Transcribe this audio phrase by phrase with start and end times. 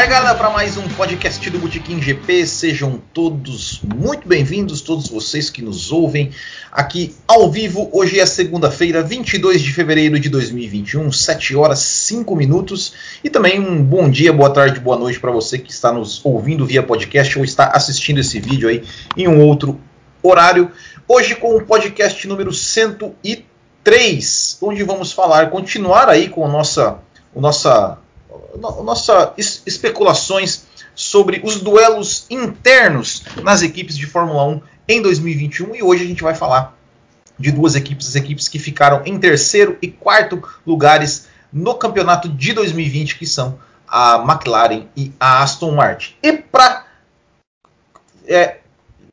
[0.00, 2.46] chegada para mais um podcast do Botequim GP.
[2.46, 6.30] Sejam todos muito bem-vindos, todos vocês que nos ouvem
[6.72, 7.90] aqui ao vivo.
[7.92, 12.94] Hoje é segunda-feira, 22 de fevereiro de 2021, 7 horas 5 minutos.
[13.22, 16.64] E também um bom dia, boa tarde, boa noite para você que está nos ouvindo
[16.64, 18.82] via podcast ou está assistindo esse vídeo aí
[19.14, 19.78] em um outro
[20.22, 20.70] horário.
[21.06, 27.00] Hoje com o podcast número 103, onde vamos falar, continuar aí com a nossa,
[27.34, 27.98] o nossa
[28.58, 36.04] nossas especulações sobre os duelos internos nas equipes de Fórmula 1 em 2021 e hoje
[36.04, 36.76] a gente vai falar
[37.38, 42.52] de duas equipes, as equipes que ficaram em terceiro e quarto lugares no campeonato de
[42.52, 43.58] 2020, que são
[43.88, 46.14] a McLaren e a Aston Martin.
[46.22, 46.84] E para
[48.26, 48.58] é,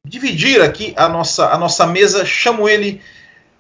[0.06, 3.02] dividir aqui a nossa, a nossa mesa, chamo ele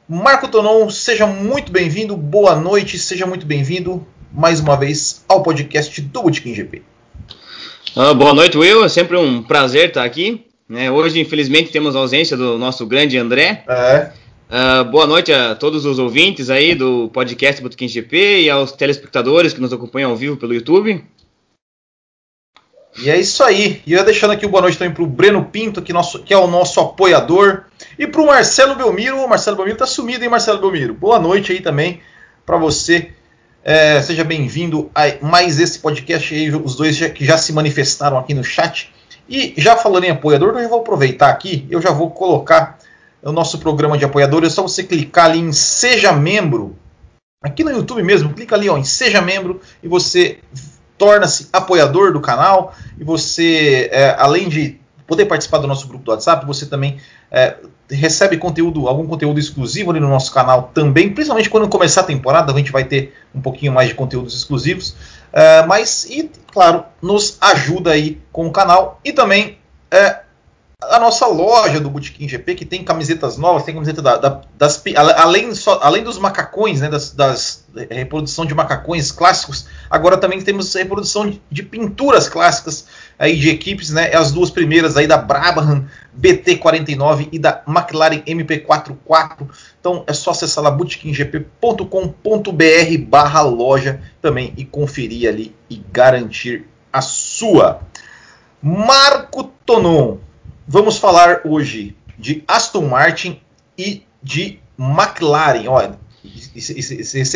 [0.07, 4.05] Marco Tonon, seja muito bem-vindo, boa noite, seja muito bem-vindo
[4.37, 6.83] mais uma vez ao podcast do Botequim GP.
[7.95, 8.85] Ah, boa noite, Will.
[8.85, 10.45] É sempre um prazer estar aqui.
[10.69, 10.91] Né?
[10.91, 13.63] Hoje, infelizmente, temos a ausência do nosso grande André.
[13.67, 14.11] É.
[14.47, 19.53] Uh, boa noite a todos os ouvintes aí do podcast Botequim GP e aos telespectadores
[19.53, 21.03] que nos acompanham ao vivo pelo YouTube.
[22.99, 23.81] E é isso aí.
[23.87, 26.31] E eu deixando aqui o boa noite também para o Breno Pinto, que, nosso, que
[26.31, 27.63] é o nosso apoiador.
[27.97, 29.17] E para o Marcelo Belmiro.
[29.17, 30.93] O Marcelo Belmiro está sumido, hein, Marcelo Belmiro?
[30.93, 32.01] Boa noite aí também
[32.45, 33.11] para você
[33.67, 38.17] é, seja bem-vindo a mais esse podcast aí, os dois já, que já se manifestaram
[38.17, 38.93] aqui no chat.
[39.27, 42.79] E já falando em apoiador, eu vou aproveitar aqui, eu já vou colocar
[43.21, 44.45] o nosso programa de apoiador.
[44.45, 46.77] É só você clicar ali em Seja Membro,
[47.43, 50.39] aqui no YouTube mesmo, clica ali ó, em Seja Membro e você
[50.97, 52.73] torna-se apoiador do canal.
[52.97, 56.97] E você, é, além de poder participar do nosso grupo do WhatsApp, você também
[57.31, 57.55] é,
[57.89, 62.51] recebe conteúdo, algum conteúdo exclusivo ali no nosso canal também, principalmente quando começar a temporada,
[62.51, 64.95] a gente vai ter um pouquinho mais de conteúdos exclusivos.
[65.31, 69.57] É, mas, e claro, nos ajuda aí com o canal e também
[69.89, 70.19] é,
[70.89, 74.83] a nossa loja do Botequim GP, que tem camisetas novas, tem camiseta da, da, das.
[74.95, 80.71] Além, só, além dos macacões, né, das, das reprodução de macacões clássicos, agora também temos
[80.75, 82.85] reprodução de, de, pinturas clássicas
[83.17, 84.15] aí de equipes, né?
[84.15, 85.87] As duas primeiras aí da Brabham
[86.19, 89.49] BT49 e da McLaren MP44.
[89.79, 97.01] Então é só acessar lá botequimgp.com.br barra loja também e conferir ali e garantir a
[97.01, 97.81] sua.
[98.61, 100.17] Marco Tonon
[100.69, 103.39] Vamos falar hoje de Aston Martin
[103.77, 105.65] e de McLaren.
[105.69, 107.31] Olha, vocês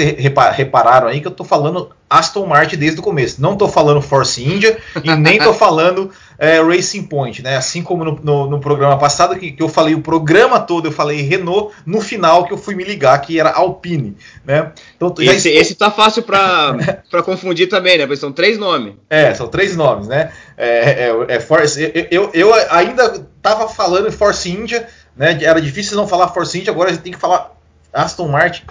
[0.53, 3.42] repararam aí que eu estou falando Aston Martin desde o começo.
[3.42, 7.56] Não estou falando Force India e nem estou falando é, Racing Point, né?
[7.56, 10.91] Assim como no, no, no programa passado, que, que, eu falei o programa todo, eu
[10.91, 14.72] falei Renault, no final que eu fui me ligar que era Alpine, né?
[14.97, 15.62] Então, esse, estou...
[15.62, 18.06] esse tá fácil para confundir também, né?
[18.06, 18.96] Porque são três nomes.
[19.09, 20.31] É, são três nomes, né?
[20.58, 25.38] É, é, é Force, eu, eu, eu ainda estava falando Force India, né?
[25.41, 27.61] Era difícil não falar Force India, agora a gente tem que falar
[27.94, 28.63] Aston Martin.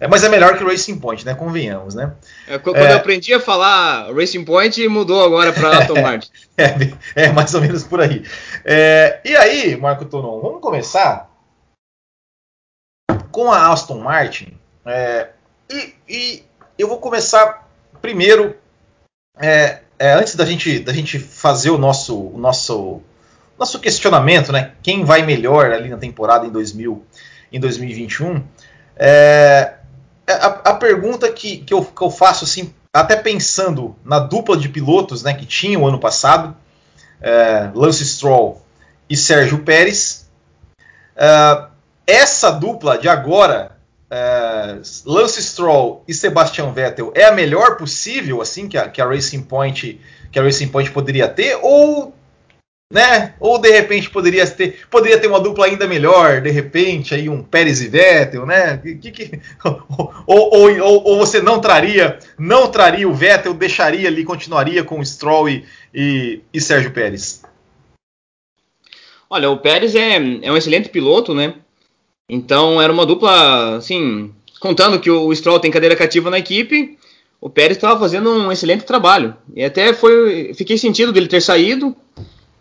[0.00, 1.34] É, mas é melhor que Racing Point, né?
[1.34, 2.12] Convenhamos, né?
[2.46, 6.30] É, quando é, eu aprendi a falar Racing Point, mudou agora para Aston Martin.
[6.56, 8.24] É, é, mais ou menos por aí.
[8.64, 11.28] É, e aí, Marco Tonon, vamos começar
[13.32, 14.56] com a Aston Martin.
[14.86, 15.30] É,
[15.68, 16.44] e, e,
[16.78, 17.68] eu vou começar
[18.00, 18.56] primeiro,
[19.36, 23.02] é, antes da gente, da gente fazer o nosso, o nosso,
[23.58, 24.74] nosso questionamento, né?
[24.80, 27.04] Quem vai melhor ali na temporada em, 2000,
[27.52, 28.44] em 2021?
[28.98, 29.74] É,
[30.26, 34.56] é, a, a pergunta que, que, eu, que eu faço, assim, até pensando na dupla
[34.56, 36.56] de pilotos né, que tinha o ano passado,
[37.20, 38.62] é, Lance Stroll
[39.08, 40.28] e Sérgio Pérez,
[41.16, 41.64] é,
[42.06, 43.76] essa dupla de agora,
[44.10, 49.06] é, Lance Stroll e Sebastian Vettel, é a melhor possível assim que a, que a
[49.06, 50.00] Racing Point
[50.30, 52.14] que a Racing Point poderia ter ou
[52.90, 53.34] né?
[53.38, 57.42] Ou de repente poderia ter, poderia ter uma dupla ainda melhor, de repente aí um
[57.42, 58.78] Pérez e Vettel, né?
[58.78, 64.24] Que, que, ou, ou, ou, ou, você não traria, não traria o Vettel, deixaria ali,
[64.24, 65.64] continuaria com o Stroll e,
[65.94, 67.42] e, e Sérgio Pérez.
[69.28, 71.54] Olha, o Pérez é, é um excelente piloto, né?
[72.30, 76.98] Então era uma dupla, assim, contando que o Stroll tem cadeira cativa na equipe,
[77.38, 79.36] o Pérez estava fazendo um excelente trabalho.
[79.54, 81.94] E até foi, fiquei sentido dele ter saído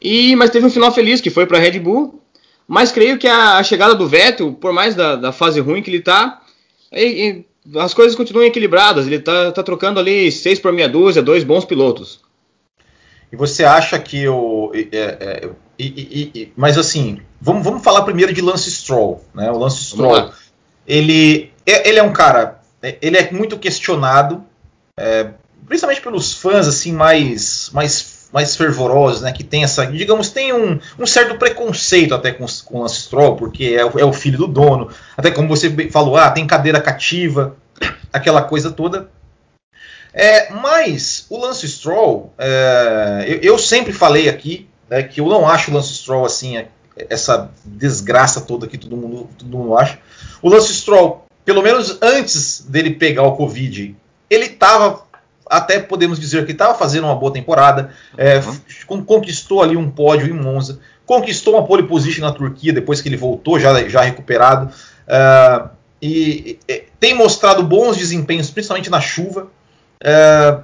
[0.01, 2.21] e, mas teve um final feliz, que foi para a Red Bull.
[2.67, 5.89] Mas creio que a, a, chegada do Vettel, por mais da, da fase ruim que
[5.89, 6.41] ele está,
[7.77, 9.07] as coisas continuam equilibradas.
[9.07, 12.21] Ele está tá trocando ali seis por meia dúzia, dois bons pilotos.
[13.31, 14.71] E você acha que o.
[14.73, 15.49] É, é,
[15.79, 19.23] e, e, mas assim, vamos, vamos falar primeiro de Lance Stroll.
[19.33, 19.49] Né?
[19.51, 20.31] O Lance Stroll,
[20.85, 22.61] ele, é, ele é um cara.
[22.81, 24.43] É, ele é muito questionado,
[24.97, 25.31] é,
[25.67, 29.31] principalmente pelos fãs assim mais, mais mais fervorosos, né?
[29.31, 33.35] Que tem essa, digamos, tem um, um certo preconceito até com, com o Lance Stroll,
[33.35, 34.89] porque é, é, o filho do dono.
[35.15, 37.55] Até como você falou, ah, tem cadeira cativa,
[38.11, 39.09] aquela coisa toda.
[40.13, 45.47] É, mas o Lance Stroll, é, eu, eu, sempre falei aqui né, que eu não
[45.47, 46.69] acho o Lance Stroll assim, é,
[47.09, 49.99] essa desgraça toda que todo mundo, todo mundo acha.
[50.41, 53.95] O Lance Stroll, pelo menos antes dele pegar o Covid,
[54.29, 55.03] ele estava
[55.49, 58.41] até podemos dizer que estava fazendo uma boa temporada, é,
[58.89, 59.03] uhum.
[59.03, 63.17] conquistou ali um pódio em Monza, conquistou uma pole position na Turquia depois que ele
[63.17, 64.71] voltou já, já recuperado,
[65.07, 65.69] uh,
[66.01, 69.47] e, e, tem mostrado bons desempenhos, principalmente na chuva.
[70.03, 70.63] Uh,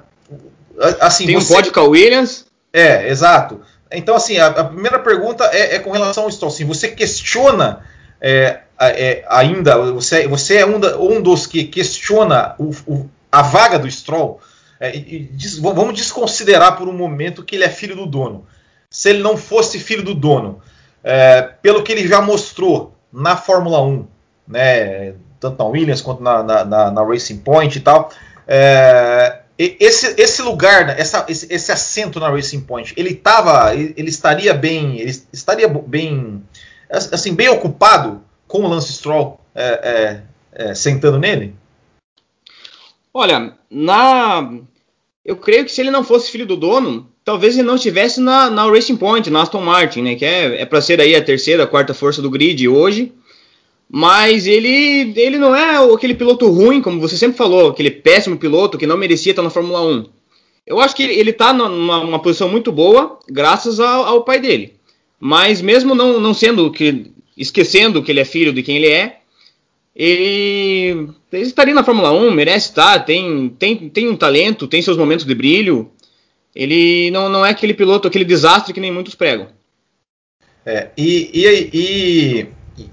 [1.00, 1.52] assim, tem você...
[1.52, 2.46] um pódio com a Williams?
[2.72, 3.60] É, exato.
[3.90, 6.52] Então, assim, a, a primeira pergunta é, é, com relação ao Stroll.
[6.52, 7.80] Assim, você questiona
[8.20, 13.42] é, é, ainda, você, você é um, da, um, dos que questiona o, o, a
[13.42, 14.40] vaga do Stroll?
[14.80, 15.30] É, e,
[15.60, 18.46] vamos desconsiderar por um momento que ele é filho do dono.
[18.90, 20.60] Se ele não fosse filho do dono,
[21.02, 24.06] é, pelo que ele já mostrou na Fórmula 1,
[24.48, 28.10] né, tanto na Williams quanto na, na, na, na Racing Point e tal,
[28.46, 34.08] é, esse, esse lugar, né, essa, esse, esse, assento na Racing Point, ele tava, ele
[34.08, 36.42] estaria bem, ele estaria bem,
[36.90, 40.22] assim, bem ocupado com o Lance Stroll é,
[40.54, 41.54] é, é sentando nele?
[43.14, 44.52] Olha, na
[45.24, 48.50] eu creio que se ele não fosse filho do dono, talvez ele não estivesse na,
[48.50, 50.16] na Racing Point, na Aston Martin, né?
[50.16, 53.12] Que é, é para ser aí a terceira, a quarta força do grid hoje.
[53.88, 58.76] Mas ele, ele não é aquele piloto ruim, como você sempre falou, aquele péssimo piloto
[58.76, 60.06] que não merecia estar na Fórmula 1.
[60.66, 64.74] Eu acho que ele está numa, posição muito boa, graças ao, ao, pai dele.
[65.20, 67.12] Mas mesmo não, não sendo que.
[67.36, 69.20] esquecendo que ele é filho de quem ele é,
[69.94, 74.96] ele, ele estaria na Fórmula 1, merece estar, tem, tem, tem um talento, tem seus
[74.96, 75.90] momentos de brilho.
[76.54, 79.48] Ele não, não é aquele piloto, aquele desastre que nem muitos pregam.
[80.66, 82.84] É, e, e, e,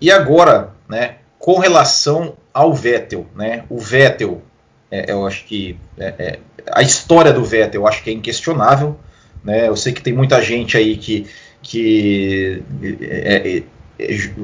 [0.00, 4.42] e agora, né, com relação ao Vettel, né, o Vettel,
[4.90, 6.38] é, eu acho que é, é,
[6.72, 8.98] a história do Vettel, eu acho que é inquestionável,
[9.44, 11.26] né, eu sei que tem muita gente aí que,
[11.62, 12.62] que
[13.02, 13.62] é, é,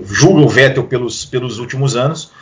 [0.06, 2.32] julga o Vettel pelos, pelos últimos anos.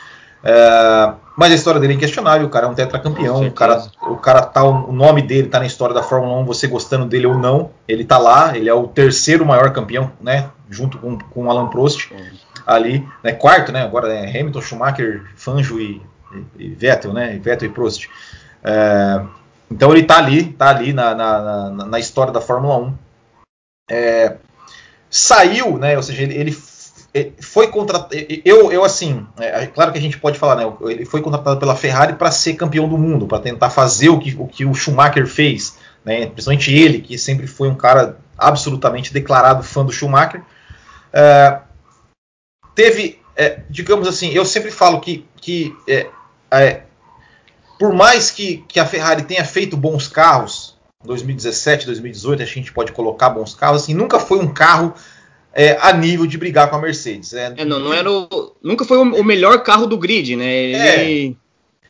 [0.44, 4.16] É, mas a história dele é inquestionável, o cara é um tetracampeão, o cara, o
[4.16, 7.38] cara tá, o nome dele tá na história da Fórmula 1, você gostando dele ou
[7.38, 11.50] não, ele tá lá, ele é o terceiro maior campeão, né, junto com, com o
[11.50, 12.10] Alan Prost,
[12.66, 16.02] ali, né, quarto, né, agora é Hamilton, Schumacher, Fangio e,
[16.58, 18.08] e, e Vettel, né, Vettel e Prost.
[18.64, 19.22] É,
[19.70, 22.94] então ele tá ali, tá ali na, na, na, na história da Fórmula 1.
[23.90, 24.36] É,
[25.08, 26.52] saiu, né, ou seja, ele, ele
[27.40, 28.14] foi contratado.
[28.44, 30.72] Eu, eu assim, é, é, claro que a gente pode falar, né?
[30.82, 34.34] Ele foi contratado pela Ferrari para ser campeão do mundo, para tentar fazer o que,
[34.38, 36.26] o que o Schumacher fez, né?
[36.26, 40.42] Principalmente ele, que sempre foi um cara absolutamente declarado fã do Schumacher.
[41.12, 41.58] É,
[42.74, 46.06] teve, é, digamos assim, eu sempre falo que, que é,
[46.50, 46.82] é
[47.78, 52.92] por mais que, que a Ferrari tenha feito bons carros, 2017, 2018, a gente pode
[52.92, 54.94] colocar bons carros, assim, nunca foi um carro
[55.54, 57.32] é, a nível de brigar com a Mercedes.
[57.32, 57.54] Né?
[57.56, 60.52] É, não, não era o, nunca foi o, melhor carro do grid, né?
[60.52, 61.36] Ele...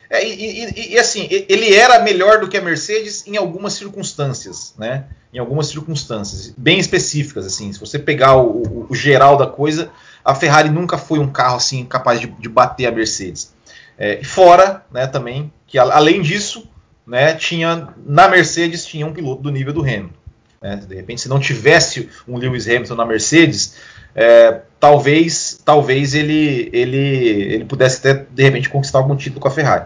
[0.09, 3.73] É, é e, e, e, assim, ele era melhor do que a Mercedes em algumas
[3.73, 5.05] circunstâncias, né?
[5.33, 7.73] Em algumas circunstâncias bem específicas, assim.
[7.73, 9.89] Se você pegar o, o, o geral da coisa,
[10.23, 13.53] a Ferrari nunca foi um carro assim capaz de, de bater a Mercedes.
[13.97, 16.67] É, fora, né, também que além disso,
[17.05, 20.22] né, tinha na Mercedes tinha um piloto do nível do Hamilton.
[20.63, 20.77] Né?
[20.87, 23.75] De repente, se não tivesse um Lewis Hamilton na Mercedes,
[24.15, 29.51] é, talvez, talvez ele, ele, ele pudesse até de repente conquistar algum título com a
[29.51, 29.85] Ferrari.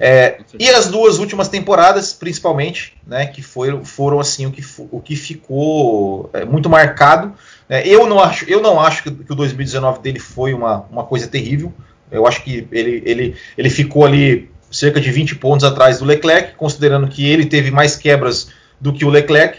[0.00, 5.00] É, e as duas últimas temporadas, principalmente, né, que foram, foram assim o que, o
[5.00, 7.32] que ficou é, muito marcado.
[7.68, 11.04] Né, eu não acho, eu não acho que, que, o 2019 dele foi uma, uma
[11.04, 11.72] coisa terrível.
[12.10, 16.56] Eu acho que ele, ele, ele ficou ali cerca de 20 pontos atrás do Leclerc,
[16.56, 18.48] considerando que ele teve mais quebras
[18.82, 19.58] do que o Leclerc.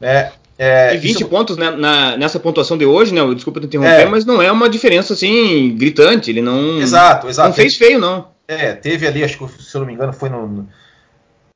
[0.00, 0.30] Né?
[0.56, 1.28] É, e 20 isso...
[1.28, 3.22] pontos né, na, nessa pontuação de hoje, né?
[3.34, 6.30] Desculpa te interromper, é, mas não é uma diferença assim gritante.
[6.30, 6.80] Ele não.
[6.80, 7.48] Exato, exato.
[7.48, 8.28] Não fez feio, não.
[8.46, 10.68] É, teve ali, acho que se eu não me engano, foi no, no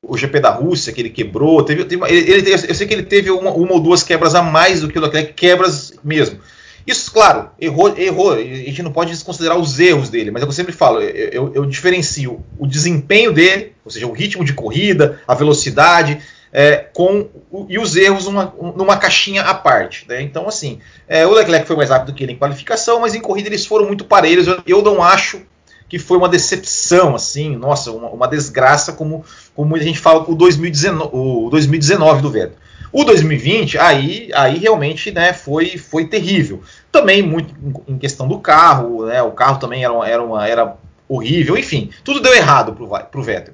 [0.07, 1.63] o GP da Rússia que ele quebrou.
[1.63, 4.41] Teve, teve ele, ele, eu sei que ele teve uma, uma, ou duas quebras a
[4.41, 6.39] mais do que o Leclerc, quebras mesmo.
[6.85, 8.33] Isso, claro, errou, errou.
[8.33, 11.51] A gente não pode desconsiderar os erros dele, mas é eu sempre falo, eu, eu,
[11.55, 16.19] eu diferencio o desempenho dele, ou seja, o ritmo de corrida, a velocidade,
[16.57, 17.27] é, com
[17.67, 20.05] e os erros numa, numa caixinha à parte.
[20.07, 20.21] Né?
[20.21, 23.49] Então, assim, é, o Leclerc foi mais rápido que ele em qualificação, mas em corrida
[23.49, 24.47] eles foram muito parelhos.
[24.47, 25.41] Eu, eu não acho
[25.89, 30.33] que foi uma decepção, assim, nossa, uma, uma, desgraça, como, como a gente fala o
[30.33, 32.57] 2019, o 2019 do Vettel.
[32.89, 36.63] O 2020, aí, aí realmente né, foi, foi terrível.
[36.89, 37.53] Também muito
[37.85, 42.21] em questão do carro, né, o carro também era, era, uma, era horrível, enfim, tudo
[42.21, 43.53] deu errado para o Vettel.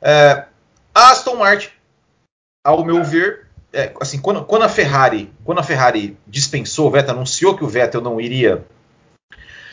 [0.00, 0.44] É,
[0.94, 1.68] Aston Martin,
[2.64, 7.14] ao meu ver, é, assim, quando, quando, a Ferrari, quando a Ferrari dispensou o Vettel,
[7.14, 8.64] anunciou que o Vettel não iria,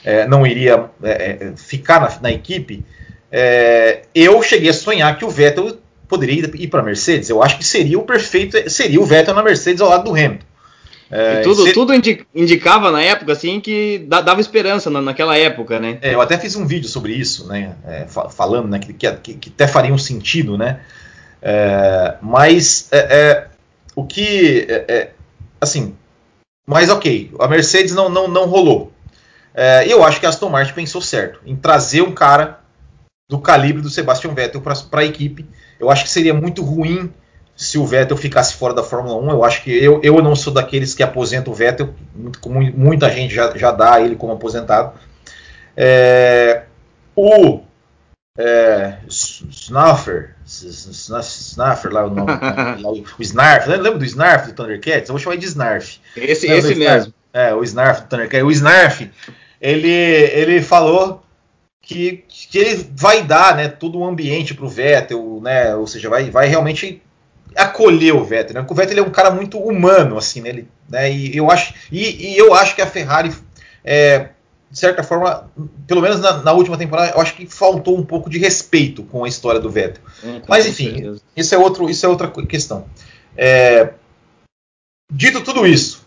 [0.03, 2.85] é, não iria é, é, ficar na, na equipe,
[3.31, 5.77] é, eu cheguei a sonhar que o Vettel
[6.07, 7.29] poderia ir para a Mercedes.
[7.29, 10.45] Eu acho que seria o perfeito, seria o Vettel na Mercedes ao lado do Hamilton.
[11.09, 11.93] É, tudo, tudo
[12.35, 15.97] indicava na época assim que dava esperança naquela época, né?
[16.01, 17.75] É, eu até fiz um vídeo sobre isso, né?
[17.85, 20.81] É, falando né, que, que, que, até faria um sentido, né?
[21.41, 23.47] É, mas é, é,
[23.95, 24.67] o que,
[25.61, 25.95] assim,
[26.67, 28.91] mas ok, a Mercedes não, não, não rolou.
[29.87, 32.59] Eu acho que a Aston Martin pensou certo em trazer um cara
[33.29, 35.45] do calibre do Sebastian Vettel para a equipe.
[35.79, 37.11] Eu acho que seria muito ruim
[37.55, 39.31] se o Vettel ficasse fora da Fórmula 1.
[39.31, 43.33] Eu acho que eu, eu não sou daqueles que aposentam o Vettel, muito, muita gente
[43.33, 44.93] já, já dá ele como aposentado.
[45.75, 46.63] É,
[47.15, 47.61] o
[48.37, 52.31] é, Snuffer, Snuffer, lá o nome,
[52.81, 55.09] lá, o Snarf, lembra do Snarf do Thundercats?
[55.09, 55.99] Eu vou chamar de Snarf.
[56.15, 57.13] Esse, esse mesmo.
[57.33, 58.45] É, o Snarf do Thundercats.
[58.45, 59.09] O Snarf,
[59.59, 61.23] ele, ele falou
[61.81, 66.09] que, que ele vai dar né, todo o ambiente para o Vettel, né, ou seja,
[66.09, 67.01] vai, vai realmente
[67.55, 68.53] acolher o Vettel.
[68.53, 71.49] Né, porque o Vettel é um cara muito humano, assim, né, ele, né e, eu
[71.49, 73.33] acho, e, e, eu acho que a Ferrari,
[73.83, 74.29] é,
[74.69, 75.49] de certa forma,
[75.87, 79.23] pelo menos na, na, última temporada, eu acho que faltou um pouco de respeito com
[79.23, 80.03] a história do Vettel.
[80.23, 82.85] É, Mas enfim, isso é, outro, isso é outra questão.
[83.35, 83.91] É,
[85.11, 86.05] dito tudo isso,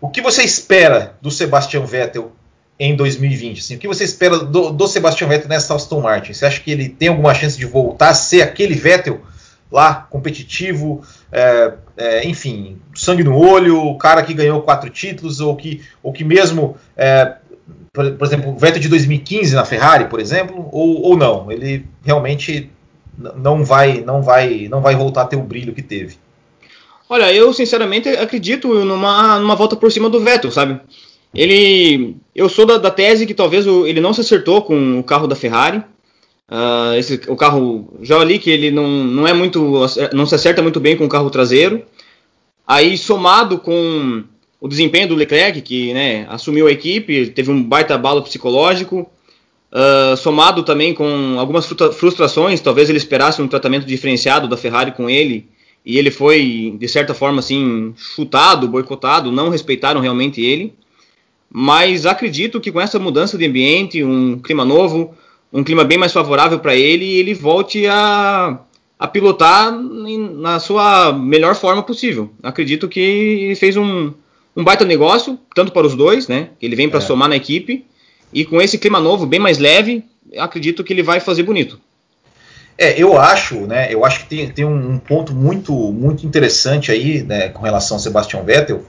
[0.00, 2.32] o que você espera do Sebastian Vettel
[2.78, 3.58] em 2020?
[3.58, 6.32] Assim, o que você espera do, do Sebastian Vettel nessa Aston Martin?
[6.32, 9.20] Você acha que ele tem alguma chance de voltar a ser aquele Vettel
[9.70, 15.56] lá, competitivo, é, é, enfim, sangue no olho, o cara que ganhou quatro títulos, ou
[15.56, 17.34] que, ou que mesmo, é,
[17.94, 21.50] por, por, exemplo, o Vettel de 2015 na Ferrari, por exemplo, ou, ou não?
[21.50, 22.68] Ele realmente
[23.16, 26.16] não vai, não vai, não vai voltar a ter o brilho que teve.
[27.08, 30.80] Olha, eu sinceramente acredito numa, numa volta por cima do Vettel, sabe?
[31.32, 35.28] Ele, eu sou da, da tese que talvez ele não se acertou com o carro
[35.28, 35.78] da Ferrari.
[36.50, 40.60] Uh, esse, o carro, já ali que ele não, não é muito, não se acerta
[40.60, 41.84] muito bem com o carro traseiro.
[42.66, 44.24] Aí somado com
[44.64, 49.06] o desempenho do Leclerc, que né, assumiu a equipe, teve um baita balo psicológico,
[49.70, 55.10] uh, somado também com algumas frustrações, talvez ele esperasse um tratamento diferenciado da Ferrari com
[55.10, 55.46] ele,
[55.84, 60.72] e ele foi, de certa forma, assim, chutado, boicotado, não respeitaram realmente ele
[61.56, 65.14] mas acredito que com essa mudança de ambiente, um clima novo,
[65.52, 68.58] um clima bem mais favorável para ele, ele volte a,
[68.98, 72.28] a pilotar na sua melhor forma possível.
[72.42, 74.12] Acredito que ele fez um,
[74.56, 76.50] um baita negócio, tanto para os dois, né?
[76.60, 77.02] Ele vem para é.
[77.02, 77.84] somar na equipe,
[78.32, 80.04] e com esse clima novo, bem mais leve,
[80.36, 81.80] acredito que ele vai fazer bonito.
[82.76, 83.92] É, eu acho, né?
[83.92, 88.00] Eu acho que tem, tem um ponto muito, muito interessante aí, né, com relação ao
[88.00, 88.84] Sebastian Vettel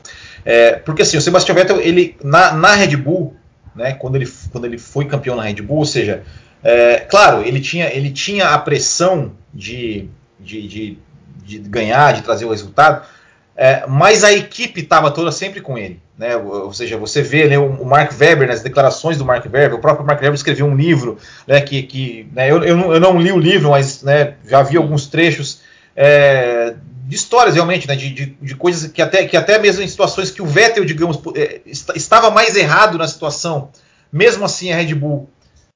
[0.45, 3.35] é, porque assim, o Sebastian Vettel, ele, na, na Red Bull,
[3.75, 6.21] né, quando, ele, quando ele foi campeão na Red Bull, ou seja,
[6.63, 10.07] é, claro, ele tinha, ele tinha a pressão de,
[10.39, 10.99] de, de,
[11.43, 13.07] de ganhar, de trazer o resultado,
[13.55, 16.01] é, mas a equipe estava toda sempre com ele.
[16.17, 16.35] Né?
[16.35, 20.05] Ou seja, você vê né, o Mark Webber, nas declarações do Mark Webber, o próprio
[20.05, 23.31] Mark Webber escreveu um livro né, que, que né, eu, eu, não, eu, não, li
[23.31, 25.61] o livro, mas né, já vi alguns trechos
[25.95, 29.87] é, de histórias realmente, né, de, de, de, coisas que até, que até mesmo em
[29.87, 33.69] situações que o Vettel, digamos, é, estava mais errado na situação,
[34.11, 35.29] mesmo assim a Red Bull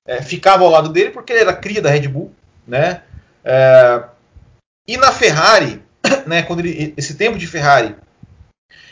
[0.06, 2.34] é, ficava ao lado dele porque ele era cria da Red Bull,
[2.68, 3.02] né?
[3.44, 4.04] É,
[4.88, 5.82] e na Ferrari,
[6.26, 7.96] né, quando ele, esse tempo de Ferrari,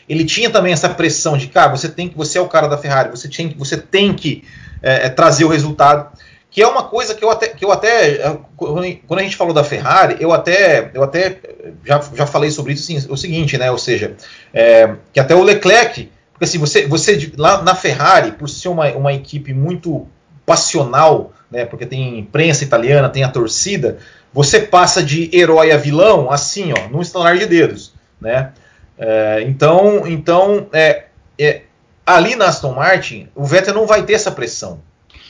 [0.07, 2.77] ele tinha também essa pressão de, cara, você tem que, você é o cara da
[2.77, 4.43] Ferrari, você tem, você tem que
[4.81, 6.09] é, é trazer o resultado
[6.57, 9.63] que é uma coisa que eu até, que eu até quando a gente falou da
[9.63, 11.37] Ferrari, eu até, eu até
[11.85, 13.69] já, já falei sobre isso assim, o seguinte, né?
[13.69, 14.15] Ou seja,
[14.51, 18.87] é, que até o Leclerc, porque assim, você, você lá na Ferrari, por ser uma,
[18.93, 20.07] uma equipe muito
[20.47, 21.63] passional, né?
[21.63, 23.99] Porque tem imprensa italiana, tem a torcida,
[24.38, 27.91] você passa de herói a vilão assim, ó, num estalar de dedos,
[28.22, 28.53] né?
[28.96, 31.06] É, então, então é,
[31.39, 31.62] é,
[32.06, 34.79] ali na Aston Martin, o Vettel não vai ter essa pressão.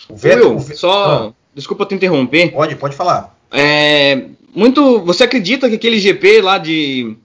[0.10, 1.06] O Vettel, Will, o só.
[1.30, 1.34] Ah.
[1.56, 2.52] Desculpa te interromper.
[2.52, 3.34] Pode, pode falar.
[3.50, 5.00] É, muito.
[5.06, 7.16] Você acredita que aquele GP lá de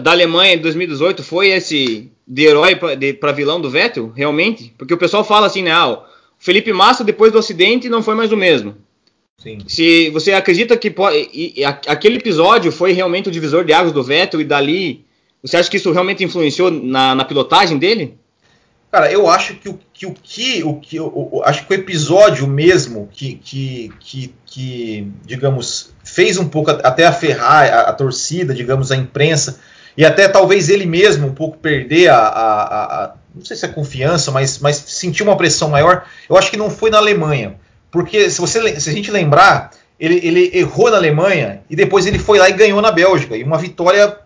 [0.00, 2.76] da Alemanha de 2018 foi esse de herói
[3.18, 4.72] para vilão do Vettel, realmente?
[4.78, 5.72] Porque o pessoal fala assim, né?
[5.72, 6.04] Ah, o
[6.38, 8.76] Felipe Massa depois do acidente não foi mais o mesmo.
[9.38, 9.58] Sim.
[9.66, 13.92] Se você acredita que pode, e, e, aquele episódio foi realmente o divisor de águas
[13.92, 15.04] do Vettel e dali
[15.42, 18.18] Você acha que isso realmente influenciou na, na pilotagem dele?
[18.90, 22.46] Cara, eu acho que o que o que o que o, acho que o episódio
[22.46, 28.54] mesmo que, que, que, que digamos fez um pouco até a ferrar a, a, torcida,
[28.54, 29.60] digamos a imprensa
[29.96, 33.68] e até talvez ele mesmo um pouco perder a, a, a não sei se é
[33.68, 36.06] confiança, mas, mas sentir uma pressão maior.
[36.28, 37.56] Eu acho que não foi na Alemanha,
[37.96, 42.18] porque se você se a gente lembrar ele, ele errou na Alemanha e depois ele
[42.18, 43.34] foi lá e ganhou na Bélgica.
[43.34, 44.18] E uma vitória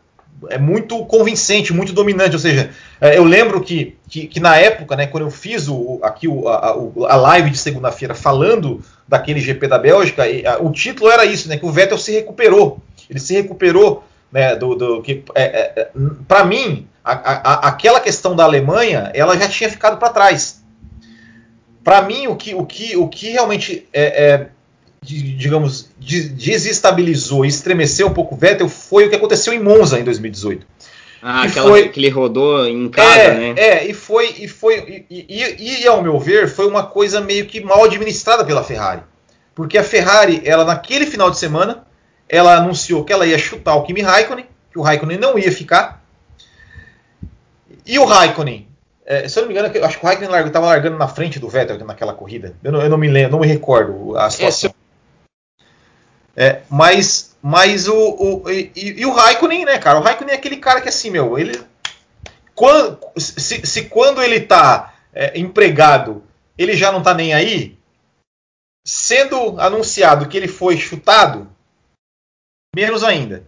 [0.49, 2.35] é muito convincente, muito dominante.
[2.35, 6.01] Ou seja, é, eu lembro que, que, que, na época, né, quando eu fiz o,
[6.03, 6.77] aqui o, a,
[7.11, 10.25] a, live de segunda-feira falando daquele GP da Bélgica,
[10.61, 12.81] o título era isso, né, que o Vettel se recuperou.
[13.09, 15.91] Ele se recuperou né, do, do que é, é, é
[16.27, 20.60] para mim a, a, aquela questão da Alemanha ela já tinha ficado para trás.
[21.91, 24.47] Para mim o que, o que, o que realmente é, é
[25.03, 30.05] digamos, desestabilizou e estremeceu um pouco o Vettel foi o que aconteceu em Monza em
[30.05, 30.65] 2018.
[31.21, 33.55] Ah, aquela, foi, que ele rodou em casa, é, né?
[33.57, 37.47] É, e foi, e foi, e, e, e, ao meu ver, foi uma coisa meio
[37.47, 39.03] que mal administrada pela Ferrari.
[39.53, 41.85] Porque a Ferrari, ela naquele final de semana,
[42.29, 46.05] ela anunciou que ela ia chutar o Kimi Raikkonen, que o Raikkonen não ia ficar.
[47.85, 48.70] E o Raikkonen
[49.11, 51.49] é, se eu não me engano, acho que o Raikkonen estava largando na frente do
[51.49, 52.55] Vettel naquela corrida.
[52.63, 54.73] Eu não, eu não me lembro, não me recordo a situação.
[56.37, 59.99] É, mas mas o, o e, e, o Raikkonen, né, cara?
[59.99, 61.61] O Raikkonen é aquele cara que assim, meu, ele
[62.55, 66.23] quando, se, se quando ele tá é, empregado,
[66.57, 67.77] ele já não tá nem aí,
[68.87, 71.51] sendo anunciado que ele foi chutado,
[72.77, 73.45] menos ainda.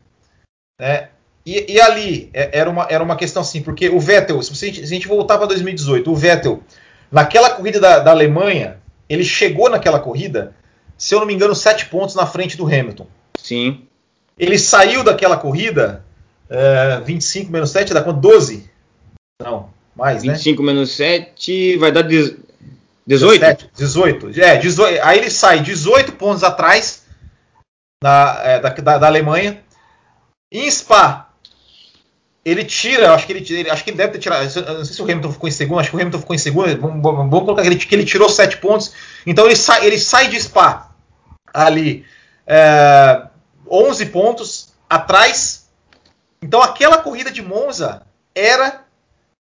[0.81, 1.09] Né?
[1.45, 4.81] E, e, ali é, era uma, era uma questão assim, porque o Vettel, se, se
[4.81, 6.63] a gente voltar para 2018, o Vettel,
[7.11, 8.79] naquela corrida da, da Alemanha,
[9.09, 10.55] ele chegou naquela corrida
[11.03, 13.09] se eu não me engano, sete pontos na frente do Hamilton.
[13.37, 13.89] Sim.
[14.39, 16.05] Ele saiu daquela corrida,
[16.49, 18.21] é, 25 menos 7 dá quanto?
[18.21, 18.71] 12?
[19.43, 20.35] Não, mais, 25 né?
[20.37, 22.41] 25 menos 7 vai dar 18?
[23.05, 24.41] 17, 18.
[24.41, 25.01] É, 18.
[25.03, 27.05] Aí ele sai 18 pontos atrás
[28.01, 29.61] na, é, da, da, da, Alemanha.
[30.53, 31.32] Em Spa,
[32.45, 34.43] ele tira, acho que ele, acho que ele deve ter tirado.
[34.43, 36.81] Não sei se o Hamilton ficou em segundo, acho que o Hamilton ficou em segundo.
[36.81, 38.93] Vamos, vamos colocar que ele, que ele tirou 7 pontos.
[39.27, 40.91] Então ele sai, ele sai de Spa
[41.55, 42.05] ali
[42.47, 43.27] é,
[43.71, 45.69] 11 pontos atrás.
[46.43, 48.03] Então aquela corrida de Monza
[48.35, 48.83] era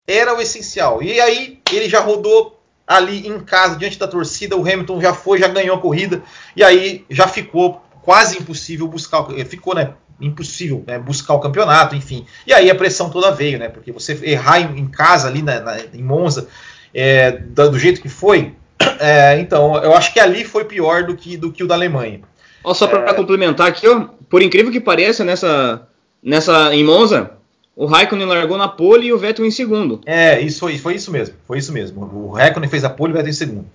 [0.08, 1.02] era o essencial.
[1.04, 5.40] E aí ele já rodou ali em casa diante da torcida, o Hamilton já foi,
[5.40, 6.22] já ganhou a corrida
[6.56, 12.26] e aí já ficou quase impossível buscar, ficou, né, impossível né, buscar o campeonato, enfim.
[12.48, 15.60] E aí a pressão toda veio, né, porque você errar em, em casa ali na,
[15.60, 16.48] na, em Monza
[16.94, 18.54] é, do jeito que foi,
[19.00, 22.22] é, então, eu acho que ali foi pior do que, do que o da Alemanha.
[22.64, 23.14] Ó, só para é...
[23.14, 25.88] complementar aqui, ó, por incrível que pareça, nessa,
[26.22, 27.32] nessa em Monza,
[27.76, 30.02] o Raikkonen largou na pole e o Vettel em segundo.
[30.06, 32.02] É, isso foi, foi isso mesmo, foi isso mesmo.
[32.02, 33.66] O Raikkonen fez a pole e o Vettel em segundo.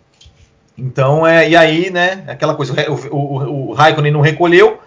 [0.76, 4.80] Então, é, e aí, né, aquela coisa, o, o, o Raikkonen não recolheu,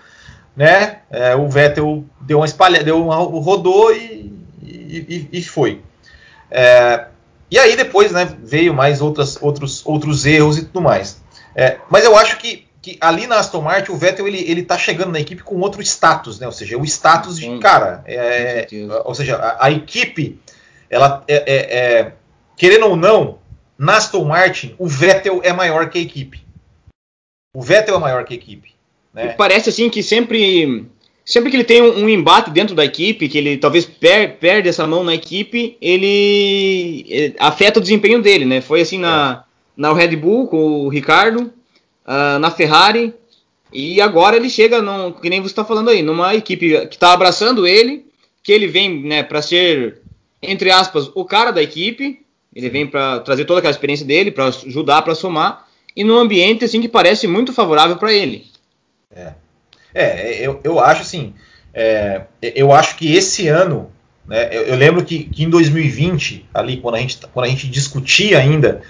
[0.56, 5.82] né, é, o Vettel deu uma espalha, deu uma, rodou e, e, e foi.
[6.50, 7.08] É,
[7.50, 11.22] e aí depois né, veio mais outras, outros, outros erros e tudo mais.
[11.56, 14.78] É, mas eu acho que, que ali na Aston Martin o Vettel ele, ele tá
[14.78, 16.48] chegando na equipe com outro status, né?
[16.48, 18.04] Ou seja, o status de cara.
[18.06, 18.68] É,
[19.06, 20.40] ou seja, a, a equipe,
[20.90, 22.14] ela é, é, é,
[22.58, 23.40] querendo ou não,
[23.78, 26.44] na Aston Martin o Vettel é maior que a equipe.
[27.56, 28.73] O Vettel é maior que a equipe.
[29.14, 29.30] Né?
[29.30, 30.86] Parece assim que sempre
[31.26, 34.68] sempre que ele tem um, um, embate dentro da equipe, que ele talvez per, perde
[34.68, 38.62] essa mão na equipe, ele, ele, afeta o desempenho dele, né?
[38.62, 39.54] Foi assim na, é.
[39.78, 41.52] na Red Bull com o Ricardo,
[42.06, 43.14] uh, na Ferrari,
[43.72, 47.14] e agora ele chega, num, que nem você está falando aí, numa equipe que está
[47.14, 48.06] abraçando ele,
[48.44, 50.02] que ele vem né, para ser,
[50.42, 52.20] entre aspas, o cara da equipe,
[52.54, 56.66] ele vem para trazer toda aquela experiência dele, para ajudar, para somar, e num ambiente
[56.66, 58.53] assim que parece muito favorável para ele.
[59.16, 59.34] É.
[59.94, 61.36] É, eu, eu acho assim,
[61.74, 63.92] é, eu acho que esse ano,
[64.28, 67.68] né, eu, eu lembro que, que, em 2020, ali quando a gente, quando a gente
[67.68, 68.82] discutia ainda